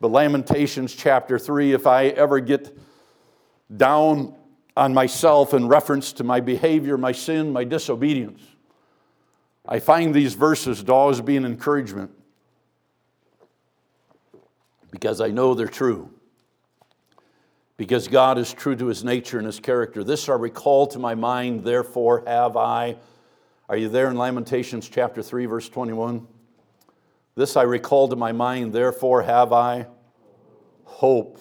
But 0.00 0.12
Lamentations 0.12 0.94
chapter 0.94 1.38
3, 1.38 1.72
if 1.72 1.86
I 1.86 2.06
ever 2.06 2.40
get 2.40 2.76
down 3.76 4.34
on 4.76 4.94
myself 4.94 5.54
in 5.54 5.68
reference 5.68 6.12
to 6.14 6.24
my 6.24 6.40
behavior, 6.40 6.96
my 6.96 7.12
sin, 7.12 7.52
my 7.52 7.64
disobedience. 7.64 8.40
I 9.66 9.78
find 9.78 10.14
these 10.14 10.34
verses 10.34 10.82
to 10.82 10.92
always 10.92 11.20
be 11.20 11.36
an 11.36 11.44
encouragement 11.44 12.10
because 14.90 15.20
I 15.20 15.28
know 15.28 15.54
they're 15.54 15.68
true. 15.68 16.11
Because 17.82 18.06
God 18.06 18.38
is 18.38 18.52
true 18.52 18.76
to 18.76 18.86
his 18.86 19.02
nature 19.02 19.38
and 19.38 19.46
his 19.46 19.58
character. 19.58 20.04
This 20.04 20.28
I 20.28 20.34
recall 20.34 20.86
to 20.86 21.00
my 21.00 21.16
mind, 21.16 21.64
therefore 21.64 22.22
have 22.28 22.56
I. 22.56 22.94
Are 23.68 23.76
you 23.76 23.88
there 23.88 24.08
in 24.08 24.16
Lamentations 24.16 24.88
chapter 24.88 25.20
3, 25.20 25.46
verse 25.46 25.68
21? 25.68 26.24
This 27.34 27.56
I 27.56 27.62
recall 27.62 28.06
to 28.06 28.14
my 28.14 28.30
mind, 28.30 28.72
therefore 28.72 29.22
have 29.22 29.52
I 29.52 29.88
hope. 30.84 31.40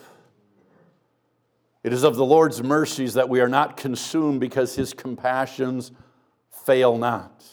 It 1.84 1.93
is 1.93 2.01
of 2.01 2.15
the 2.15 2.25
Lord's 2.25 2.63
mercies 2.63 3.13
that 3.13 3.30
we 3.30 3.39
are 3.39 3.47
not 3.47 3.77
consumed 3.77 4.39
because 4.39 4.73
his 4.73 4.95
compassions 4.95 5.91
fail 6.65 6.97
not. 6.97 7.43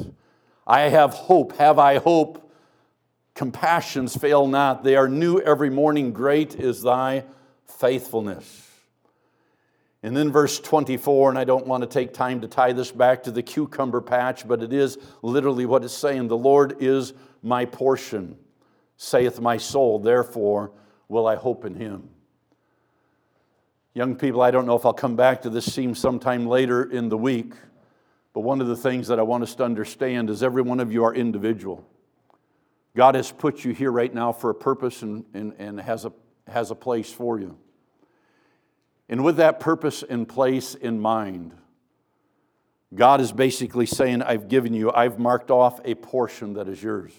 I 0.66 0.88
have 0.88 1.12
hope. 1.12 1.55
Have 1.59 1.79
I 1.79 1.98
hope? 1.98 2.51
Compassions 3.35 4.16
fail 4.16 4.46
not. 4.46 4.83
They 4.83 4.96
are 4.96 5.09
new 5.09 5.40
every 5.40 5.68
morning. 5.68 6.14
Great 6.14 6.55
is 6.55 6.81
thy 6.81 7.24
faithfulness. 7.66 8.67
And 10.02 10.16
then 10.16 10.30
verse 10.30 10.61
24, 10.61 11.30
and 11.30 11.38
I 11.38 11.44
don't 11.44 11.66
want 11.66 11.82
to 11.82 11.88
take 11.88 12.14
time 12.14 12.40
to 12.42 12.48
tie 12.48 12.72
this 12.72 12.92
back 12.92 13.24
to 13.24 13.32
the 13.32 13.42
cucumber 13.42 14.00
patch, 14.00 14.46
but 14.46 14.62
it 14.62 14.72
is 14.72 14.96
literally 15.22 15.66
what 15.66 15.82
it's 15.82 15.94
saying. 15.94 16.28
The 16.28 16.37
Lord 16.37 16.76
is 16.80 17.14
my 17.42 17.64
portion, 17.64 18.37
saith 18.96 19.40
my 19.40 19.56
soul, 19.56 19.98
therefore 19.98 20.70
will 21.08 21.26
I 21.26 21.34
hope 21.34 21.64
in 21.64 21.74
him. 21.74 22.11
Young 23.92 24.14
people, 24.14 24.40
I 24.40 24.52
don't 24.52 24.66
know 24.66 24.76
if 24.76 24.87
I'll 24.87 24.92
come 24.92 25.16
back 25.16 25.42
to 25.42 25.50
this 25.50 25.74
theme 25.74 25.96
sometime 25.96 26.46
later 26.46 26.84
in 26.84 27.08
the 27.08 27.18
week, 27.18 27.54
but 28.32 28.42
one 28.42 28.61
of 28.61 28.68
the 28.68 28.76
things 28.76 29.08
that 29.08 29.18
I 29.18 29.22
want 29.22 29.42
us 29.42 29.56
to 29.56 29.64
understand 29.64 30.30
is 30.30 30.44
every 30.44 30.62
one 30.62 30.78
of 30.78 30.92
you 30.92 31.02
are 31.02 31.12
individual. 31.12 31.84
God 32.94 33.16
has 33.16 33.32
put 33.32 33.64
you 33.64 33.72
here 33.72 33.90
right 33.90 34.12
now 34.12 34.32
for 34.32 34.50
a 34.50 34.54
purpose 34.54 35.02
and, 35.02 35.24
and, 35.34 35.54
and 35.58 35.80
has, 35.80 36.04
a, 36.04 36.12
has 36.46 36.70
a 36.70 36.76
place 36.76 37.12
for 37.12 37.40
you. 37.40 37.58
And 39.09 39.25
with 39.25 39.37
that 39.37 39.59
purpose 39.59 40.03
and 40.03 40.29
place 40.29 40.75
in 40.75 41.01
mind, 41.01 41.55
God 42.94 43.21
is 43.21 43.33
basically 43.33 43.87
saying, 43.87 44.23
I've 44.23 44.49
given 44.49 44.75
you, 44.75 44.92
I've 44.92 45.18
marked 45.18 45.51
off 45.51 45.81
a 45.85 45.94
portion 45.94 46.55
that 46.55 46.68
is 46.68 46.83
yours. 46.83 47.12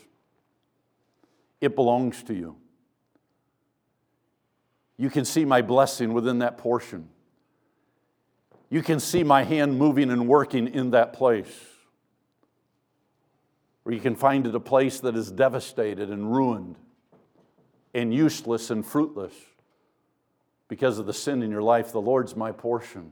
It 1.62 1.75
belongs 1.75 2.23
to 2.23 2.34
you. 2.34 2.56
You 4.97 5.10
can 5.10 5.25
see 5.25 5.45
my 5.45 5.62
blessing 5.62 6.13
within 6.13 6.39
that 6.39 6.58
portion. 6.58 7.10
You 8.69 8.84
can 8.84 8.99
see 8.99 9.23
my 9.23 9.43
hand 9.43 9.78
moving 9.78 10.12
and 10.12 10.28
working 10.28 10.67
in 10.67 10.91
that 10.91 11.13
place. 11.13 11.54
Or 13.86 13.91
you 13.91 13.99
can 13.99 14.15
find 14.15 14.45
it 14.45 14.54
a 14.54 14.60
place 14.60 14.99
that 14.99 15.15
is 15.15 15.32
devastated 15.32 16.10
and 16.10 16.32
ruined 16.32 16.75
and 17.93 18.13
useless 18.13 18.69
and 18.69 18.86
fruitless 18.86 19.34
because 20.69 20.99
of 20.99 21.05
the 21.05 21.13
sin 21.13 21.43
in 21.43 21.51
your 21.51 21.62
life. 21.62 21.91
The 21.91 21.99
Lord's 21.99 22.38
my 22.38 22.53
portion. 22.53 23.12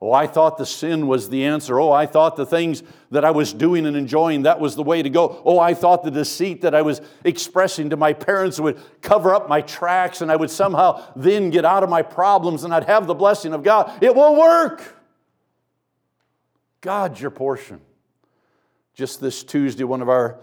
Oh, 0.00 0.12
I 0.12 0.26
thought 0.26 0.58
the 0.58 0.66
sin 0.66 1.06
was 1.06 1.28
the 1.28 1.44
answer. 1.44 1.78
Oh, 1.80 1.92
I 1.92 2.06
thought 2.06 2.34
the 2.34 2.44
things 2.44 2.82
that 3.12 3.24
I 3.24 3.30
was 3.30 3.52
doing 3.52 3.86
and 3.86 3.96
enjoying, 3.96 4.42
that 4.42 4.58
was 4.58 4.74
the 4.74 4.82
way 4.82 5.00
to 5.00 5.08
go. 5.08 5.40
Oh, 5.44 5.60
I 5.60 5.74
thought 5.74 6.02
the 6.02 6.10
deceit 6.10 6.62
that 6.62 6.74
I 6.74 6.82
was 6.82 7.00
expressing 7.24 7.90
to 7.90 7.96
my 7.96 8.12
parents 8.12 8.58
would 8.58 8.80
cover 9.00 9.32
up 9.32 9.48
my 9.48 9.60
tracks 9.60 10.20
and 10.20 10.30
I 10.30 10.34
would 10.34 10.50
somehow 10.50 11.04
then 11.14 11.50
get 11.50 11.64
out 11.64 11.84
of 11.84 11.88
my 11.88 12.02
problems 12.02 12.64
and 12.64 12.74
I'd 12.74 12.84
have 12.84 13.06
the 13.06 13.14
blessing 13.14 13.54
of 13.54 13.62
God. 13.62 14.02
It 14.02 14.14
won't 14.14 14.38
work. 14.38 14.96
God's 16.80 17.20
your 17.20 17.30
portion. 17.30 17.80
Just 18.94 19.20
this 19.20 19.44
Tuesday, 19.44 19.84
one 19.84 20.02
of 20.02 20.08
our 20.08 20.40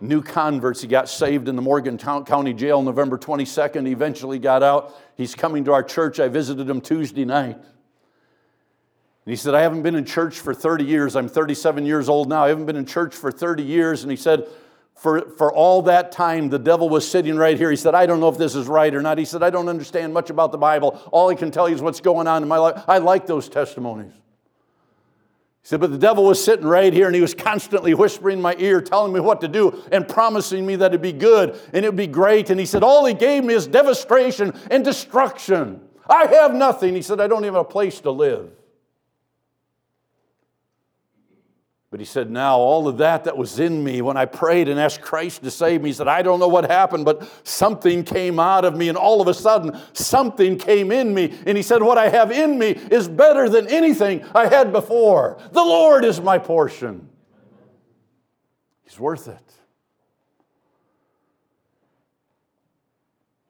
new 0.00 0.22
converts, 0.22 0.80
he 0.80 0.88
got 0.88 1.08
saved 1.08 1.48
in 1.48 1.56
the 1.56 1.62
Morgan 1.62 1.98
County 1.98 2.54
Jail 2.54 2.82
November 2.82 3.18
22nd. 3.18 3.86
He 3.86 3.92
eventually 3.92 4.38
got 4.38 4.62
out. 4.62 4.94
He's 5.16 5.34
coming 5.34 5.64
to 5.64 5.72
our 5.72 5.82
church. 5.82 6.20
I 6.20 6.28
visited 6.28 6.68
him 6.68 6.80
Tuesday 6.80 7.24
night. 7.24 7.56
And 7.56 9.32
he 9.32 9.36
said, 9.36 9.54
I 9.54 9.60
haven't 9.60 9.82
been 9.82 9.94
in 9.94 10.04
church 10.04 10.38
for 10.38 10.54
30 10.54 10.84
years. 10.84 11.14
I'm 11.14 11.28
37 11.28 11.84
years 11.84 12.08
old 12.08 12.28
now. 12.28 12.44
I 12.44 12.48
haven't 12.48 12.66
been 12.66 12.76
in 12.76 12.86
church 12.86 13.14
for 13.14 13.30
30 13.30 13.62
years. 13.62 14.02
And 14.02 14.10
he 14.10 14.16
said, 14.16 14.46
for, 14.94 15.30
for 15.32 15.52
all 15.52 15.82
that 15.82 16.10
time, 16.12 16.48
the 16.48 16.58
devil 16.58 16.88
was 16.88 17.08
sitting 17.08 17.36
right 17.36 17.56
here. 17.56 17.70
He 17.70 17.76
said, 17.76 17.94
I 17.94 18.06
don't 18.06 18.20
know 18.20 18.28
if 18.28 18.38
this 18.38 18.54
is 18.54 18.66
right 18.66 18.92
or 18.92 19.00
not. 19.00 19.18
He 19.18 19.24
said, 19.24 19.42
I 19.42 19.50
don't 19.50 19.68
understand 19.68 20.12
much 20.12 20.30
about 20.30 20.50
the 20.50 20.58
Bible. 20.58 21.00
All 21.12 21.28
I 21.28 21.34
can 21.34 21.50
tell 21.50 21.68
you 21.68 21.74
is 21.74 21.82
what's 21.82 22.00
going 22.00 22.26
on 22.26 22.42
in 22.42 22.48
my 22.48 22.58
life. 22.58 22.82
I 22.88 22.98
like 22.98 23.26
those 23.26 23.48
testimonies. 23.48 24.12
Said, 25.68 25.80
but 25.80 25.92
the 25.92 25.98
devil 25.98 26.24
was 26.24 26.42
sitting 26.42 26.64
right 26.64 26.94
here 26.94 27.08
and 27.08 27.14
he 27.14 27.20
was 27.20 27.34
constantly 27.34 27.92
whispering 27.92 28.38
in 28.38 28.42
my 28.42 28.56
ear, 28.58 28.80
telling 28.80 29.12
me 29.12 29.20
what 29.20 29.42
to 29.42 29.48
do 29.48 29.82
and 29.92 30.08
promising 30.08 30.64
me 30.64 30.76
that 30.76 30.92
it'd 30.92 31.02
be 31.02 31.12
good 31.12 31.60
and 31.74 31.84
it'd 31.84 31.94
be 31.94 32.06
great. 32.06 32.48
And 32.48 32.58
he 32.58 32.64
said, 32.64 32.82
all 32.82 33.04
he 33.04 33.12
gave 33.12 33.44
me 33.44 33.52
is 33.52 33.66
devastation 33.66 34.54
and 34.70 34.82
destruction. 34.82 35.82
I 36.08 36.24
have 36.24 36.54
nothing. 36.54 36.94
He 36.94 37.02
said, 37.02 37.20
I 37.20 37.26
don't 37.26 37.44
even 37.44 37.52
have 37.52 37.66
a 37.66 37.68
place 37.68 38.00
to 38.00 38.10
live. 38.10 38.48
But 41.90 42.00
he 42.00 42.06
said, 42.06 42.30
Now, 42.30 42.58
all 42.58 42.86
of 42.86 42.98
that 42.98 43.24
that 43.24 43.36
was 43.36 43.58
in 43.58 43.82
me 43.82 44.02
when 44.02 44.18
I 44.18 44.26
prayed 44.26 44.68
and 44.68 44.78
asked 44.78 45.00
Christ 45.00 45.42
to 45.42 45.50
save 45.50 45.82
me, 45.82 45.88
he 45.88 45.94
said, 45.94 46.06
I 46.06 46.20
don't 46.20 46.38
know 46.38 46.48
what 46.48 46.70
happened, 46.70 47.06
but 47.06 47.26
something 47.46 48.04
came 48.04 48.38
out 48.38 48.66
of 48.66 48.76
me, 48.76 48.90
and 48.90 48.98
all 48.98 49.22
of 49.22 49.28
a 49.28 49.32
sudden, 49.32 49.78
something 49.94 50.58
came 50.58 50.92
in 50.92 51.14
me. 51.14 51.34
And 51.46 51.56
he 51.56 51.62
said, 51.62 51.82
What 51.82 51.96
I 51.96 52.10
have 52.10 52.30
in 52.30 52.58
me 52.58 52.68
is 52.68 53.08
better 53.08 53.48
than 53.48 53.68
anything 53.68 54.22
I 54.34 54.48
had 54.48 54.70
before. 54.70 55.38
The 55.52 55.62
Lord 55.62 56.04
is 56.04 56.20
my 56.20 56.38
portion. 56.38 57.08
He's 58.84 59.00
worth 59.00 59.28
it. 59.28 59.52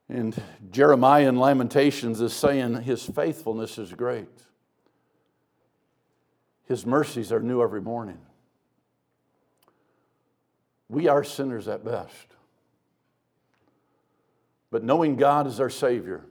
And 0.08 0.40
Jeremiah 0.70 1.28
in 1.28 1.38
Lamentations 1.38 2.20
is 2.20 2.32
saying, 2.32 2.82
His 2.82 3.04
faithfulness 3.04 3.78
is 3.78 3.92
great. 3.92 4.28
His 6.66 6.86
mercies 6.86 7.32
are 7.32 7.40
new 7.40 7.62
every 7.62 7.80
morning. 7.80 8.18
We 10.88 11.08
are 11.08 11.22
sinners 11.22 11.68
at 11.68 11.84
best. 11.84 12.26
But 14.70 14.84
knowing 14.84 15.16
God 15.16 15.46
as 15.46 15.60
our 15.60 15.70
Savior 15.70 16.24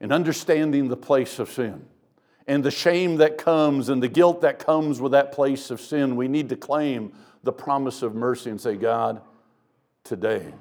and 0.00 0.12
understanding 0.12 0.88
the 0.88 0.96
place 0.96 1.38
of 1.38 1.50
sin 1.50 1.86
and 2.46 2.62
the 2.62 2.70
shame 2.70 3.16
that 3.16 3.38
comes 3.38 3.88
and 3.88 4.02
the 4.02 4.08
guilt 4.08 4.42
that 4.42 4.58
comes 4.58 5.00
with 5.00 5.12
that 5.12 5.32
place 5.32 5.70
of 5.70 5.80
sin, 5.80 6.16
we 6.16 6.28
need 6.28 6.48
to 6.50 6.56
claim 6.56 7.12
the 7.42 7.52
promise 7.52 8.02
of 8.02 8.14
mercy 8.14 8.50
and 8.50 8.60
say, 8.60 8.76
God, 8.76 9.20
today 10.04 10.52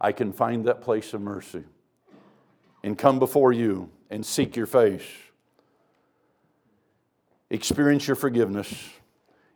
I 0.00 0.12
can 0.12 0.32
find 0.32 0.64
that 0.66 0.82
place 0.82 1.14
of 1.14 1.20
mercy 1.20 1.64
and 2.82 2.98
come 2.98 3.18
before 3.18 3.52
you 3.52 3.90
and 4.10 4.24
seek 4.24 4.54
your 4.54 4.66
face, 4.66 5.06
experience 7.50 8.06
your 8.06 8.16
forgiveness, 8.16 8.72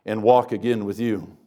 and 0.05 0.23
walk 0.23 0.51
again 0.51 0.83
with 0.85 0.99
you. 0.99 1.37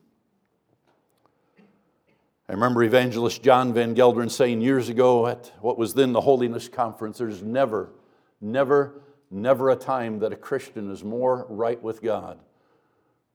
I 2.49 2.53
remember 2.53 2.83
evangelist 2.83 3.43
John 3.43 3.73
Van 3.73 3.95
Gelderen 3.95 4.31
saying 4.31 4.61
years 4.61 4.89
ago 4.89 5.27
at 5.27 5.53
what 5.61 5.79
was 5.79 5.95
then 5.95 6.13
the 6.13 6.21
Holiness 6.21 6.69
Conference 6.69 7.19
there's 7.19 7.43
never, 7.43 7.93
never, 8.41 9.01
never 9.31 9.71
a 9.71 9.77
time 9.77 10.19
that 10.19 10.33
a 10.33 10.37
Christian 10.37 10.91
is 10.91 11.05
more 11.05 11.47
right 11.49 11.81
with 11.81 12.03
God 12.03 12.41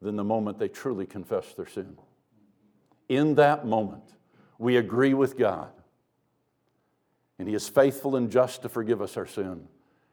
than 0.02 0.18
the 0.18 0.24
moment 0.24 0.60
they 0.60 0.68
truly 0.68 1.06
confess 1.06 1.54
their 1.54 1.68
sin. 1.68 1.98
In 3.10 3.36
that 3.36 3.66
moment, 3.66 4.04
we 4.60 4.76
agree 4.76 5.14
with 5.14 5.38
God, 5.38 5.72
and 7.40 7.48
He 7.48 7.56
is 7.56 7.70
faithful 7.70 8.16
and 8.18 8.30
just 8.30 8.62
to 8.64 8.70
forgive 8.70 9.02
us 9.02 9.16
our 9.16 9.26
sin 9.26 9.68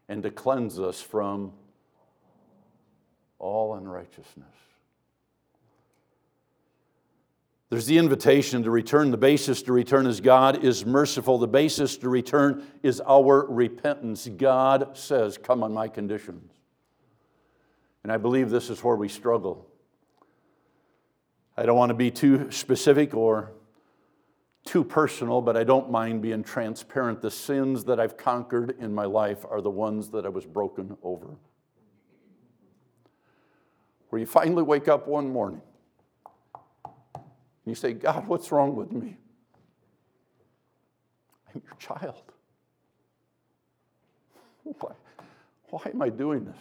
and 0.09 0.22
to 0.22 0.30
cleanse 0.30 0.78
us 0.78 1.00
from 1.00 1.52
all 3.38 3.74
unrighteousness. 3.74 4.46
There's 7.70 7.87
the 7.87 7.98
invitation 7.98 8.62
to 8.62 8.70
return. 8.70 9.11
The 9.11 9.16
basis 9.16 9.62
to 9.62 9.72
return 9.72 10.07
is 10.07 10.20
God 10.20 10.62
is 10.62 10.85
merciful. 10.85 11.38
The 11.38 11.48
basis 11.48 11.96
to 11.98 12.09
return 12.09 12.64
is 12.83 13.00
our 13.07 13.46
repentance. 13.46 14.29
God 14.29 14.96
says, 14.96 15.38
Come 15.38 15.62
on 15.62 15.72
my 15.72 15.88
conditions. 15.88 16.53
And 18.03 18.12
I 18.12 18.18
believe 18.18 18.50
this 18.50 18.68
is 18.68 18.85
where 18.85 18.96
we 18.96 19.09
struggle. 19.09 19.66
I 21.57 21.64
don't 21.64 21.79
want 21.79 21.90
to 21.90 21.94
be 21.94 22.11
too 22.11 22.50
specific 22.50 23.14
or 23.14 23.53
too 24.64 24.85
personal, 24.85 25.40
but 25.40 25.57
I 25.57 25.64
don't 25.64 25.90
mind 25.90 26.20
being 26.20 26.42
transparent. 26.42 27.22
The 27.22 27.31
sins 27.31 27.85
that 27.85 27.98
I've 27.98 28.16
conquered 28.16 28.77
in 28.79 28.94
my 28.94 29.05
life 29.05 29.44
are 29.48 29.61
the 29.61 29.70
ones 29.70 30.11
that 30.11 30.27
I 30.27 30.29
was 30.29 30.44
broken 30.44 30.96
over. 31.03 31.29
Where 34.11 34.20
you 34.20 34.27
finally 34.27 34.62
wake 34.62 34.87
up 34.87 35.09
one 35.09 35.31
morning 35.31 35.62
and 37.64 37.70
you 37.70 37.74
say, 37.74 37.92
God, 37.92 38.27
what's 38.29 38.53
wrong 38.53 38.77
with 38.77 38.92
me? 38.92 39.16
I'm 41.55 41.62
your 41.64 41.77
child. 41.79 42.22
Why, 44.64 44.92
Why 45.70 45.81
am 45.92 46.03
I 46.03 46.09
doing 46.11 46.44
this? 46.44 46.57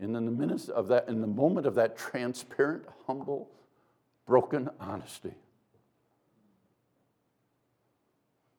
And 0.00 0.16
in 0.16 0.24
the 0.24 0.32
minutes 0.32 0.68
of 0.68 0.88
that, 0.88 1.08
in 1.08 1.20
the 1.20 1.28
moment 1.28 1.66
of 1.66 1.76
that 1.76 1.96
transparent, 1.96 2.84
humble, 3.06 3.48
broken 4.26 4.68
honesty, 4.80 5.34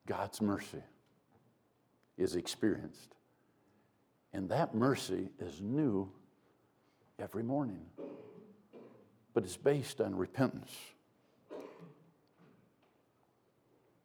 God's 0.06 0.42
mercy 0.42 0.84
is 2.18 2.36
experienced. 2.36 3.16
And 4.32 4.50
that 4.50 4.74
mercy 4.74 5.30
is 5.39 5.60
new 5.60 6.10
every 7.20 7.44
morning. 7.44 7.82
But 9.34 9.43
it's 9.43 9.58
based 9.58 10.00
on 10.00 10.15
repentance. 10.15 10.72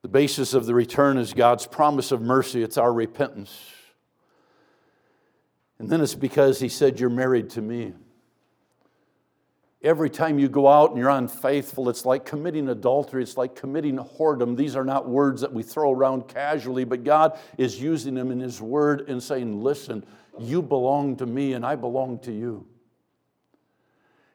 The 0.02 0.08
basis 0.08 0.54
of 0.54 0.66
the 0.66 0.74
return 0.74 1.18
is 1.18 1.34
God's 1.34 1.66
promise 1.66 2.12
of 2.12 2.22
mercy, 2.22 2.62
it's 2.62 2.78
our 2.78 2.92
repentance. 2.92 3.58
And 5.78 5.88
then 5.88 6.00
it's 6.00 6.14
because 6.14 6.60
He 6.60 6.68
said, 6.68 6.98
You're 6.98 7.10
married 7.10 7.50
to 7.50 7.62
me. 7.62 7.94
Every 9.82 10.10
time 10.10 10.40
you 10.40 10.48
go 10.48 10.66
out 10.66 10.90
and 10.90 10.98
you're 10.98 11.08
unfaithful, 11.08 11.88
it's 11.88 12.04
like 12.04 12.24
committing 12.24 12.68
adultery, 12.68 13.22
it's 13.22 13.36
like 13.36 13.54
committing 13.54 13.96
whoredom. 13.96 14.56
These 14.56 14.74
are 14.74 14.84
not 14.84 15.08
words 15.08 15.40
that 15.42 15.52
we 15.52 15.62
throw 15.62 15.92
around 15.92 16.26
casually, 16.26 16.84
but 16.84 17.04
God 17.04 17.38
is 17.58 17.80
using 17.80 18.14
them 18.14 18.32
in 18.32 18.40
His 18.40 18.60
Word 18.60 19.08
and 19.08 19.22
saying, 19.22 19.62
Listen, 19.62 20.04
you 20.38 20.62
belong 20.62 21.16
to 21.16 21.26
me 21.26 21.52
and 21.52 21.64
I 21.64 21.76
belong 21.76 22.18
to 22.20 22.32
you. 22.32 22.66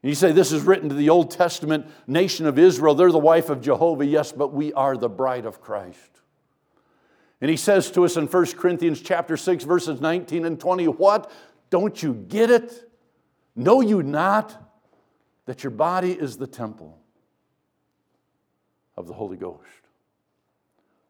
And 0.03 0.09
you 0.09 0.15
say, 0.15 0.33
This 0.33 0.51
is 0.51 0.61
written 0.63 0.89
to 0.89 0.95
the 0.95 1.09
Old 1.09 1.31
Testament 1.31 1.87
nation 2.05 2.45
of 2.45 2.59
Israel. 2.59 2.93
They're 2.93 3.11
the 3.11 3.17
wife 3.17 3.49
of 3.49 3.61
Jehovah, 3.61 4.05
yes, 4.05 4.31
but 4.31 4.53
we 4.53 4.73
are 4.73 4.97
the 4.97 5.09
bride 5.09 5.45
of 5.45 5.61
Christ. 5.61 6.21
And 7.41 7.49
he 7.49 7.57
says 7.57 7.89
to 7.91 8.05
us 8.05 8.15
in 8.17 8.27
1 8.27 8.45
Corinthians 8.53 9.01
chapter 9.01 9.35
6, 9.35 9.63
verses 9.63 9.99
19 9.99 10.45
and 10.45 10.59
20, 10.59 10.87
What? 10.89 11.31
Don't 11.69 12.03
you 12.03 12.13
get 12.13 12.51
it? 12.51 12.91
Know 13.55 13.81
you 13.81 14.03
not 14.03 14.55
that 15.45 15.63
your 15.63 15.71
body 15.71 16.11
is 16.11 16.37
the 16.37 16.47
temple 16.47 16.99
of 18.95 19.07
the 19.07 19.13
Holy 19.13 19.37
Ghost, 19.37 19.61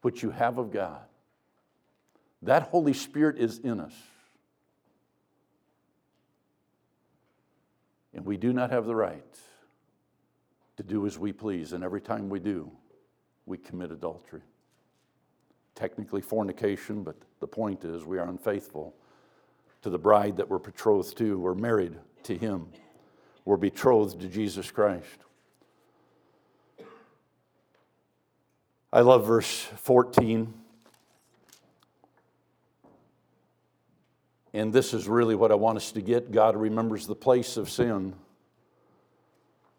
which 0.02 0.24
you 0.24 0.30
have 0.30 0.58
of 0.58 0.72
God? 0.72 1.02
That 2.44 2.64
Holy 2.64 2.94
Spirit 2.94 3.38
is 3.40 3.58
in 3.60 3.80
us. 3.80 3.94
And 8.14 8.26
we 8.26 8.38
do 8.38 8.54
not 8.54 8.70
have 8.72 8.86
the 8.86 8.96
right 8.96 9.38
to 10.78 10.84
do 10.84 11.06
as 11.06 11.18
we 11.18 11.32
please. 11.32 11.74
And 11.74 11.84
every 11.84 12.02
time 12.02 12.30
we 12.30 12.40
do, 12.40 12.72
we 13.46 13.58
commit 13.58 13.92
adultery 13.92 14.42
technically 15.76 16.22
fornication, 16.22 17.04
but 17.04 17.16
the 17.40 17.48
point 17.48 17.84
is 17.84 18.06
we 18.06 18.20
are 18.20 18.28
unfaithful 18.28 18.94
to 19.82 19.90
the 19.90 19.98
bride 19.98 20.38
that 20.38 20.50
we're 20.50 20.60
betrothed 20.60 21.18
to. 21.18 21.38
We're 21.38 21.56
married 21.56 21.96
to 22.24 22.38
Him, 22.38 22.68
we're 23.46 23.58
betrothed 23.58 24.22
to 24.22 24.28
Jesus 24.28 24.72
Christ. 24.72 25.06
I 28.92 29.02
love 29.02 29.26
verse 29.26 29.62
14. 29.78 30.54
And 34.54 34.72
this 34.72 34.94
is 34.94 35.08
really 35.08 35.34
what 35.34 35.52
I 35.52 35.56
want 35.56 35.78
us 35.78 35.92
to 35.94 36.02
get. 36.02 36.32
God 36.32 36.56
remembers 36.56 37.08
the 37.08 37.16
place 37.16 37.58
of 37.58 37.70
sin. 37.70 38.14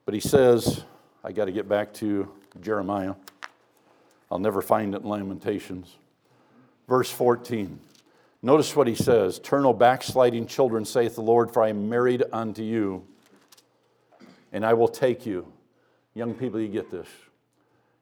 But 0.05 0.15
he 0.15 0.21
says, 0.21 0.83
I 1.23 1.33
got 1.33 1.45
to 1.45 1.53
get 1.53 1.69
back 1.69 1.95
to 1.95 2.29
Jeremiah. 2.61 3.15
I'll 4.31 4.41
never 4.41 4.61
find 4.61 4.95
it 4.95 5.03
in 5.03 5.09
Lamentations. 5.09 5.97
Verse 6.89 7.11
14. 7.11 7.79
Notice 8.43 8.75
what 8.77 8.87
he 8.87 8.95
says 8.95 9.39
Turn, 9.39 9.65
O 9.65 9.73
backsliding 9.73 10.47
children, 10.47 10.85
saith 10.85 11.15
the 11.15 11.23
Lord, 11.23 11.53
for 11.53 11.63
I 11.63 11.69
am 11.69 11.89
married 11.89 12.25
unto 12.33 12.63
you, 12.63 13.07
and 14.53 14.67
I 14.67 14.75
will 14.75 14.89
take 14.89 15.25
you. 15.25 15.47
Young 16.15 16.35
people, 16.35 16.61
you 16.61 16.69
get 16.69 16.91
this. 16.91 17.09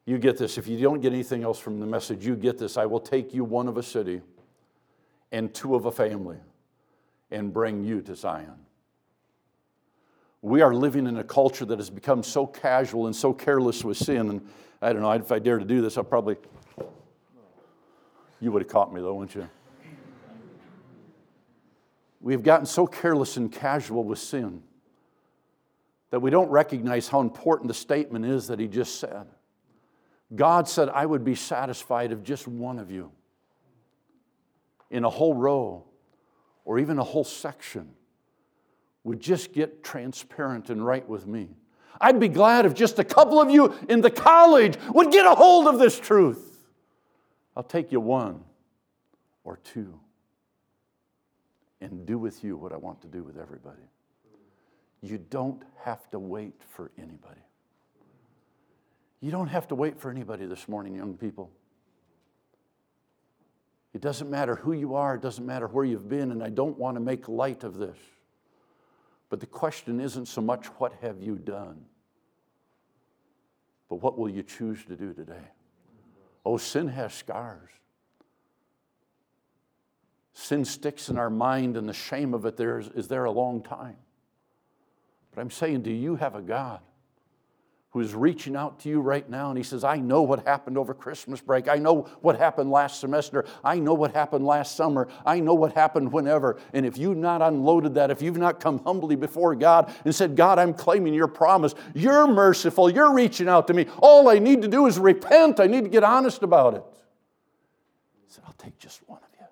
You 0.05 0.17
get 0.17 0.37
this. 0.37 0.57
If 0.57 0.67
you 0.67 0.77
don't 0.79 1.01
get 1.01 1.13
anything 1.13 1.43
else 1.43 1.59
from 1.59 1.79
the 1.79 1.85
message, 1.85 2.25
you 2.25 2.35
get 2.35 2.57
this. 2.57 2.77
I 2.77 2.85
will 2.85 2.99
take 2.99 3.33
you 3.33 3.43
one 3.43 3.67
of 3.67 3.77
a 3.77 3.83
city 3.83 4.21
and 5.31 5.53
two 5.53 5.75
of 5.75 5.85
a 5.85 5.91
family 5.91 6.37
and 7.33 7.51
bring 7.51 7.83
you 7.83 8.01
to 8.03 8.15
Zion. 8.15 8.55
We 10.41 10.61
are 10.61 10.73
living 10.73 11.07
in 11.07 11.17
a 11.17 11.23
culture 11.23 11.65
that 11.65 11.79
has 11.79 11.89
become 11.89 12.21
so 12.21 12.45
casual 12.45 13.07
and 13.07 13.15
so 13.15 13.33
careless 13.33 13.83
with 13.83 13.97
sin. 13.97 14.29
And 14.29 14.47
I 14.81 14.93
don't 14.93 15.01
know, 15.01 15.11
if 15.11 15.31
I 15.31 15.39
dare 15.39 15.57
to 15.57 15.65
do 15.65 15.81
this, 15.81 15.97
I'll 15.97 16.03
probably. 16.03 16.35
You 18.39 18.51
would 18.51 18.61
have 18.61 18.69
caught 18.69 18.93
me 18.93 19.01
though, 19.01 19.15
wouldn't 19.15 19.35
you? 19.35 19.49
We 22.19 22.33
have 22.33 22.43
gotten 22.43 22.65
so 22.65 22.87
careless 22.87 23.35
and 23.35 23.51
casual 23.51 24.03
with 24.03 24.19
sin 24.19 24.63
that 26.09 26.19
we 26.19 26.29
don't 26.29 26.49
recognize 26.49 27.07
how 27.07 27.21
important 27.21 27.67
the 27.67 27.73
statement 27.73 28.25
is 28.25 28.47
that 28.47 28.59
he 28.59 28.67
just 28.67 28.99
said. 28.99 29.27
God 30.35 30.67
said, 30.67 30.89
I 30.89 31.05
would 31.05 31.23
be 31.23 31.35
satisfied 31.35 32.11
if 32.11 32.21
just 32.23 32.47
one 32.47 32.79
of 32.79 32.91
you 32.91 33.11
in 34.89 35.03
a 35.03 35.09
whole 35.09 35.33
row 35.33 35.85
or 36.65 36.79
even 36.79 36.99
a 36.99 37.03
whole 37.03 37.23
section 37.23 37.89
would 39.03 39.19
just 39.19 39.53
get 39.53 39.83
transparent 39.83 40.69
and 40.69 40.85
right 40.85 41.07
with 41.07 41.27
me. 41.27 41.49
I'd 41.99 42.19
be 42.19 42.29
glad 42.29 42.65
if 42.65 42.73
just 42.73 42.99
a 42.99 43.03
couple 43.03 43.41
of 43.41 43.49
you 43.49 43.73
in 43.89 44.01
the 44.01 44.09
college 44.09 44.77
would 44.93 45.11
get 45.11 45.25
a 45.25 45.35
hold 45.35 45.67
of 45.67 45.79
this 45.79 45.99
truth. 45.99 46.65
I'll 47.55 47.63
take 47.63 47.91
you 47.91 47.99
one 47.99 48.43
or 49.43 49.57
two 49.57 49.99
and 51.81 52.05
do 52.05 52.17
with 52.17 52.43
you 52.43 52.55
what 52.55 52.71
I 52.71 52.77
want 52.77 53.01
to 53.01 53.07
do 53.07 53.23
with 53.23 53.37
everybody. 53.37 53.83
You 55.01 55.17
don't 55.17 55.61
have 55.83 56.09
to 56.11 56.19
wait 56.19 56.53
for 56.69 56.91
anybody. 56.97 57.41
You 59.19 59.31
don't 59.31 59.47
have 59.47 59.67
to 59.67 59.75
wait 59.75 59.99
for 59.99 60.09
anybody 60.09 60.45
this 60.45 60.67
morning, 60.67 60.95
young 60.95 61.15
people. 61.15 61.51
It 63.93 64.01
doesn't 64.01 64.29
matter 64.29 64.55
who 64.55 64.73
you 64.73 64.95
are, 64.95 65.15
it 65.15 65.21
doesn't 65.21 65.45
matter 65.45 65.67
where 65.67 65.85
you've 65.85 66.09
been, 66.09 66.31
and 66.31 66.43
I 66.43 66.49
don't 66.49 66.77
want 66.77 66.95
to 66.95 67.01
make 67.01 67.27
light 67.27 67.63
of 67.63 67.77
this. 67.77 67.97
But 69.29 69.39
the 69.39 69.45
question 69.45 69.99
isn't 69.99 70.27
so 70.27 70.41
much 70.41 70.67
what 70.77 70.93
have 71.01 71.21
you 71.21 71.35
done, 71.35 71.85
but 73.89 73.97
what 73.97 74.17
will 74.17 74.29
you 74.29 74.43
choose 74.43 74.83
to 74.85 74.95
do 74.95 75.13
today? 75.13 75.47
Oh, 76.45 76.57
sin 76.57 76.87
has 76.87 77.13
scars. 77.13 77.69
Sin 80.33 80.65
sticks 80.65 81.09
in 81.09 81.17
our 81.17 81.29
mind, 81.29 81.77
and 81.77 81.87
the 81.87 81.93
shame 81.93 82.33
of 82.33 82.45
it 82.45 82.57
there 82.57 82.79
is, 82.79 82.87
is 82.89 83.07
there 83.07 83.25
a 83.25 83.31
long 83.31 83.61
time. 83.61 83.97
But 85.33 85.41
I'm 85.41 85.51
saying, 85.51 85.83
do 85.83 85.91
you 85.91 86.15
have 86.15 86.35
a 86.35 86.41
God 86.41 86.79
who 87.93 87.99
is 87.99 88.15
reaching 88.15 88.55
out 88.55 88.79
to 88.79 88.89
you 88.89 88.99
right 88.99 89.29
now 89.29 89.49
and 89.49 89.57
he 89.57 89.63
says, 89.63 89.83
I 89.83 89.97
know 89.97 90.23
what 90.23 90.47
happened 90.47 90.79
over 90.79 90.95
Christmas 90.95 91.41
break. 91.41 91.67
I 91.67 91.75
know 91.75 92.09
what 92.21 92.39
happened 92.39 92.71
last 92.71 92.99
semester. 92.99 93.45
I 93.63 93.77
know 93.77 93.93
what 93.93 94.15
happened 94.15 94.47
last 94.47 94.75
summer. 94.75 95.07
I 95.23 95.39
know 95.39 95.53
what 95.53 95.73
happened 95.73 96.11
whenever. 96.11 96.59
And 96.73 96.87
if 96.87 96.97
you've 96.97 97.17
not 97.17 97.43
unloaded 97.43 97.93
that, 97.93 98.09
if 98.09 98.19
you've 98.19 98.37
not 98.37 98.59
come 98.59 98.83
humbly 98.83 99.15
before 99.15 99.53
God 99.53 99.93
and 100.05 100.13
said, 100.13 100.35
God, 100.35 100.57
I'm 100.57 100.73
claiming 100.73 101.13
your 101.13 101.27
promise, 101.27 101.75
you're 101.93 102.25
merciful, 102.25 102.89
you're 102.89 103.13
reaching 103.13 103.47
out 103.47 103.67
to 103.67 103.75
me. 103.75 103.85
All 103.99 104.27
I 104.27 104.39
need 104.39 104.63
to 104.63 104.67
do 104.67 104.87
is 104.87 104.97
repent. 104.97 105.59
I 105.59 105.67
need 105.67 105.83
to 105.83 105.89
get 105.91 106.03
honest 106.03 106.41
about 106.41 106.73
it. 106.73 106.83
He 108.25 108.33
said, 108.33 108.43
I'll 108.47 108.53
take 108.53 108.79
just 108.79 109.07
one 109.07 109.19
of 109.19 109.39
you. 109.39 109.45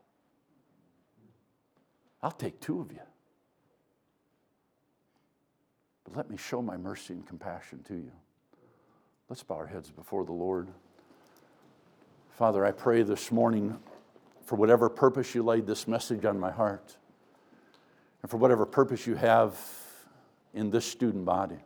I'll 2.23 2.31
take 2.31 2.59
two 2.59 2.81
of 2.81 2.91
you. 2.91 3.01
But 6.05 6.15
let 6.15 6.27
me 6.31 6.37
show 6.37 6.63
my 6.63 6.77
mercy 6.77 7.13
and 7.13 7.27
compassion 7.27 7.83
to 7.83 7.93
you. 7.93 8.11
Let's 9.31 9.43
bow 9.43 9.55
our 9.55 9.65
heads 9.65 9.89
before 9.89 10.25
the 10.25 10.33
Lord. 10.33 10.67
Father, 12.31 12.65
I 12.65 12.73
pray 12.73 13.01
this 13.03 13.31
morning 13.31 13.77
for 14.43 14.57
whatever 14.57 14.89
purpose 14.89 15.33
you 15.33 15.41
laid 15.41 15.65
this 15.65 15.87
message 15.87 16.25
on 16.25 16.37
my 16.37 16.51
heart, 16.51 16.97
and 18.21 18.29
for 18.29 18.35
whatever 18.35 18.65
purpose 18.65 19.07
you 19.07 19.15
have 19.15 19.57
in 20.53 20.69
this 20.69 20.85
student 20.85 21.23
body. 21.23 21.59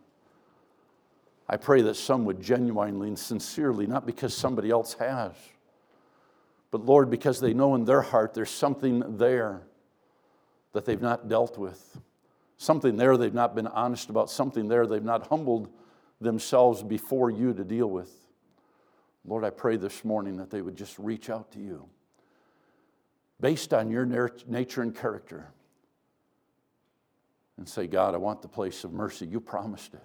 I 1.49 1.57
pray 1.57 1.81
that 1.81 1.95
some 1.95 2.23
would 2.25 2.39
genuinely 2.39 3.07
and 3.07 3.17
sincerely, 3.17 3.87
not 3.87 4.05
because 4.05 4.37
somebody 4.37 4.69
else 4.69 4.93
has, 4.99 5.31
but 6.69 6.85
Lord, 6.85 7.09
because 7.09 7.39
they 7.39 7.55
know 7.55 7.73
in 7.73 7.83
their 7.83 8.03
heart 8.03 8.35
there's 8.35 8.51
something 8.51 9.17
there 9.17 9.63
that 10.73 10.85
they've 10.85 11.01
not 11.01 11.29
dealt 11.29 11.57
with, 11.57 11.99
something 12.57 12.95
there 12.95 13.17
they've 13.17 13.33
not 13.33 13.55
been 13.55 13.65
honest 13.65 14.11
about, 14.11 14.29
something 14.29 14.67
there 14.67 14.85
they've 14.85 15.03
not 15.03 15.25
humbled 15.25 15.67
themselves 16.21 16.83
before 16.83 17.29
you 17.29 17.53
to 17.53 17.63
deal 17.63 17.87
with. 17.87 18.11
Lord, 19.25 19.43
I 19.43 19.49
pray 19.49 19.75
this 19.77 20.05
morning 20.05 20.37
that 20.37 20.49
they 20.49 20.61
would 20.61 20.75
just 20.75 20.97
reach 20.99 21.29
out 21.29 21.51
to 21.53 21.59
you 21.59 21.87
based 23.39 23.73
on 23.73 23.89
your 23.89 24.05
nature 24.05 24.81
and 24.81 24.95
character 24.95 25.51
and 27.57 27.67
say, 27.67 27.87
God, 27.87 28.13
I 28.13 28.17
want 28.17 28.41
the 28.41 28.47
place 28.47 28.83
of 28.83 28.93
mercy. 28.93 29.25
You 29.25 29.39
promised 29.39 29.93
it. 29.93 30.01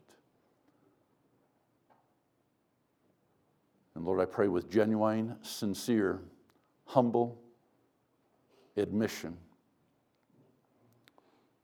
And 3.95 4.05
Lord, 4.05 4.21
I 4.21 4.25
pray 4.25 4.49
with 4.49 4.71
genuine, 4.71 5.37
sincere, 5.43 6.21
humble, 6.87 7.39
admission, 8.77 9.37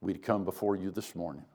we'd 0.01 0.21
come 0.21 0.43
before 0.43 0.75
you 0.75 0.91
this 0.91 1.15
morning 1.15 1.45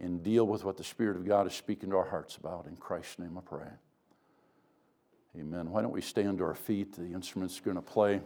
and 0.00 0.22
deal 0.22 0.46
with 0.46 0.64
what 0.64 0.76
the 0.76 0.84
Spirit 0.84 1.16
of 1.16 1.26
God 1.26 1.46
is 1.46 1.54
speaking 1.54 1.90
to 1.90 1.96
our 1.96 2.08
hearts 2.08 2.36
about. 2.36 2.66
In 2.66 2.76
Christ's 2.76 3.18
name 3.18 3.36
I 3.36 3.42
pray. 3.42 3.68
Amen. 5.38 5.70
Why 5.70 5.82
don't 5.82 5.92
we 5.92 6.00
stand 6.00 6.38
to 6.38 6.44
our 6.44 6.54
feet? 6.54 6.96
The 6.96 7.12
instrument's 7.12 7.60
going 7.60 7.76
to 7.76 7.82
play. 7.82 8.16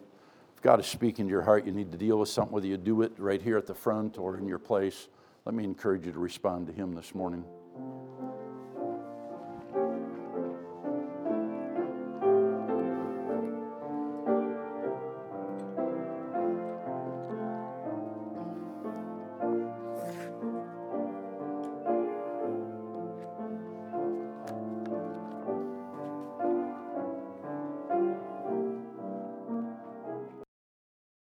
If 0.57 0.63
God 0.63 0.81
is 0.81 0.87
speaking 0.87 1.27
to 1.27 1.31
your 1.31 1.43
heart, 1.43 1.67
you 1.67 1.73
need 1.73 1.93
to 1.93 1.99
deal 1.99 2.19
with 2.19 2.29
something, 2.29 2.53
whether 2.53 2.67
you 2.67 2.79
do 2.79 3.03
it 3.03 3.13
right 3.19 3.43
here 3.43 3.59
at 3.59 3.67
the 3.67 3.75
front 3.75 4.17
or 4.17 4.39
in 4.39 4.47
your 4.47 4.59
place. 4.59 5.09
Let 5.45 5.55
me 5.55 5.65
encourage 5.65 6.07
you 6.07 6.13
to 6.13 6.19
respond 6.19 6.69
to 6.69 6.73
Him 6.73 6.95
this 6.95 7.15
morning. 7.15 7.45